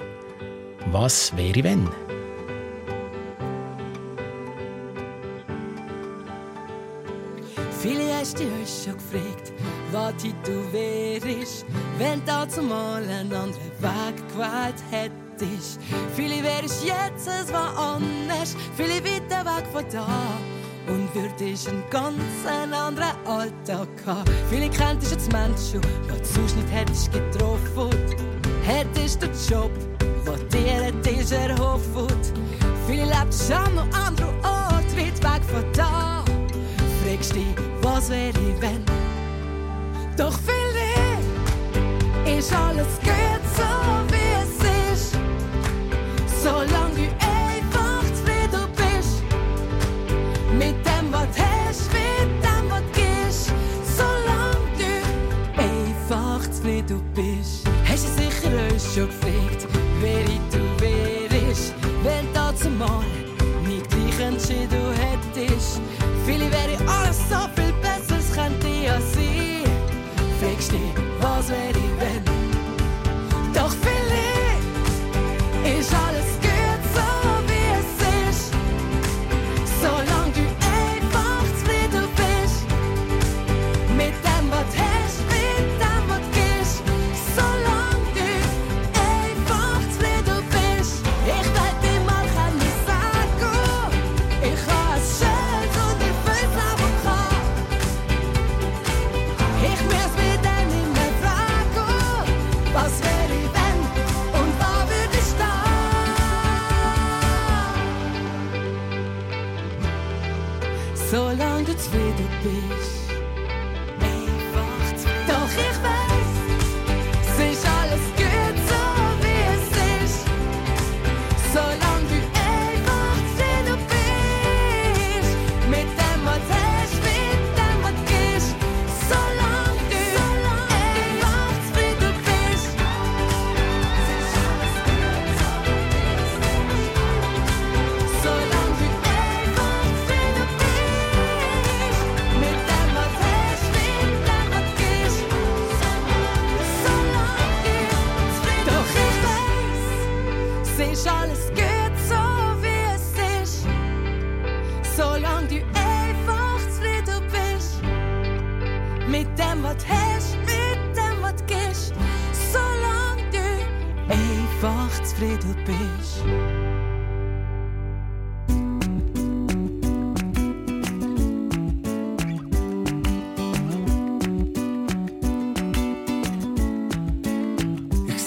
[0.86, 1.88] Was wäre wenn?
[7.80, 9.52] Viele hast dich heute schon gefragt,
[9.92, 11.64] was heute du wärst,
[11.96, 15.80] wenn da zumal einen anderen Weg gewählt hättest ist.
[16.14, 20.06] Viele wärst jetzt, es war anders, viele weiter weg von da.
[20.86, 24.30] Und würdest einen ganz anderen Alltag haben.
[24.50, 27.90] Viele kenntest du jetzt Menschen, die du sonst nicht hättest getroffen.
[28.62, 29.70] Hättest den Job,
[30.26, 32.32] der dir hättest erhofft.
[32.86, 36.24] Viele lebst an einem anderen Ort, weit weg von da.
[37.04, 38.84] Fragst dich, was wäre ich, wenn?
[40.16, 44.09] Doch für dich ist alles gut so.
[46.42, 49.22] Solange du einfach zufrieden bist
[50.58, 53.52] mit dem, was hast, mit dem, was gibst.
[53.94, 59.68] Solange du einfach zufrieden bist, hast du sicher uns schon gefragt,
[60.00, 63.04] wer du wärst, wenn dazu mal
[63.66, 65.82] nicht gleich entschieden hättest.
[66.24, 66.88] Viele wären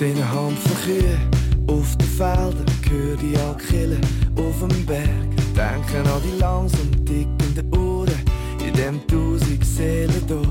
[0.03, 1.17] seinen Hand von Kühen.
[1.67, 3.55] Auf den Feldern höre die an
[4.35, 5.07] Auf dem Berg
[5.55, 8.19] denken an die langsam tickenden Uhren
[8.65, 10.47] in dem tausend Seelen Dorf.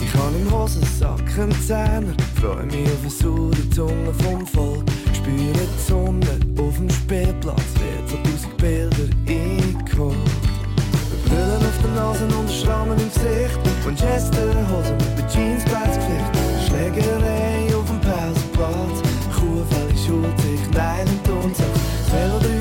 [0.00, 4.84] Ich habe im Hosensack einen Zähner, freue mich auf eine saure Zunge vom Volk.
[5.14, 10.16] Spüre die Sonne auf dem Spielplatz, wird von tausend Bildern eingeholt.
[11.26, 13.58] Brüllen auf der Nase und Schrammen im Gesicht.
[13.84, 15.62] Manchester-Hosen mit Jeans,
[16.66, 17.53] Schlägerei.
[18.56, 22.53] wat is weil tegen schuldig, nein und unter.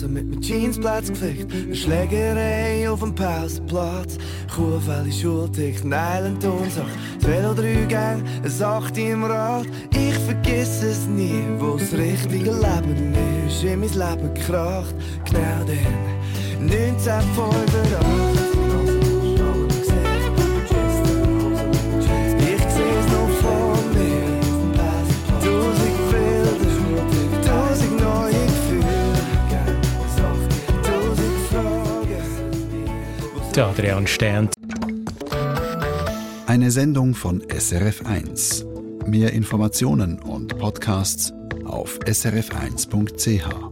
[0.00, 4.18] Manchester-Hosen mit mit Jeansplatz gefickt, eine Schlägerei auf dem Pausenplatz,
[4.54, 6.90] Kuhfälle, Island und Sache,
[7.20, 13.14] Velo drei Gänge, ein Acht im Rad, ich vergiss es nie, wo das richtige Leben
[13.46, 14.94] ist, in mein Leben gekracht,
[15.24, 18.44] genau dann, 1985.
[18.44, 18.49] Ich
[33.60, 34.48] Der Adrian Stern.
[36.46, 38.64] Eine Sendung von SRF1.
[39.06, 41.34] Mehr Informationen und Podcasts
[41.66, 43.69] auf srf1.ch.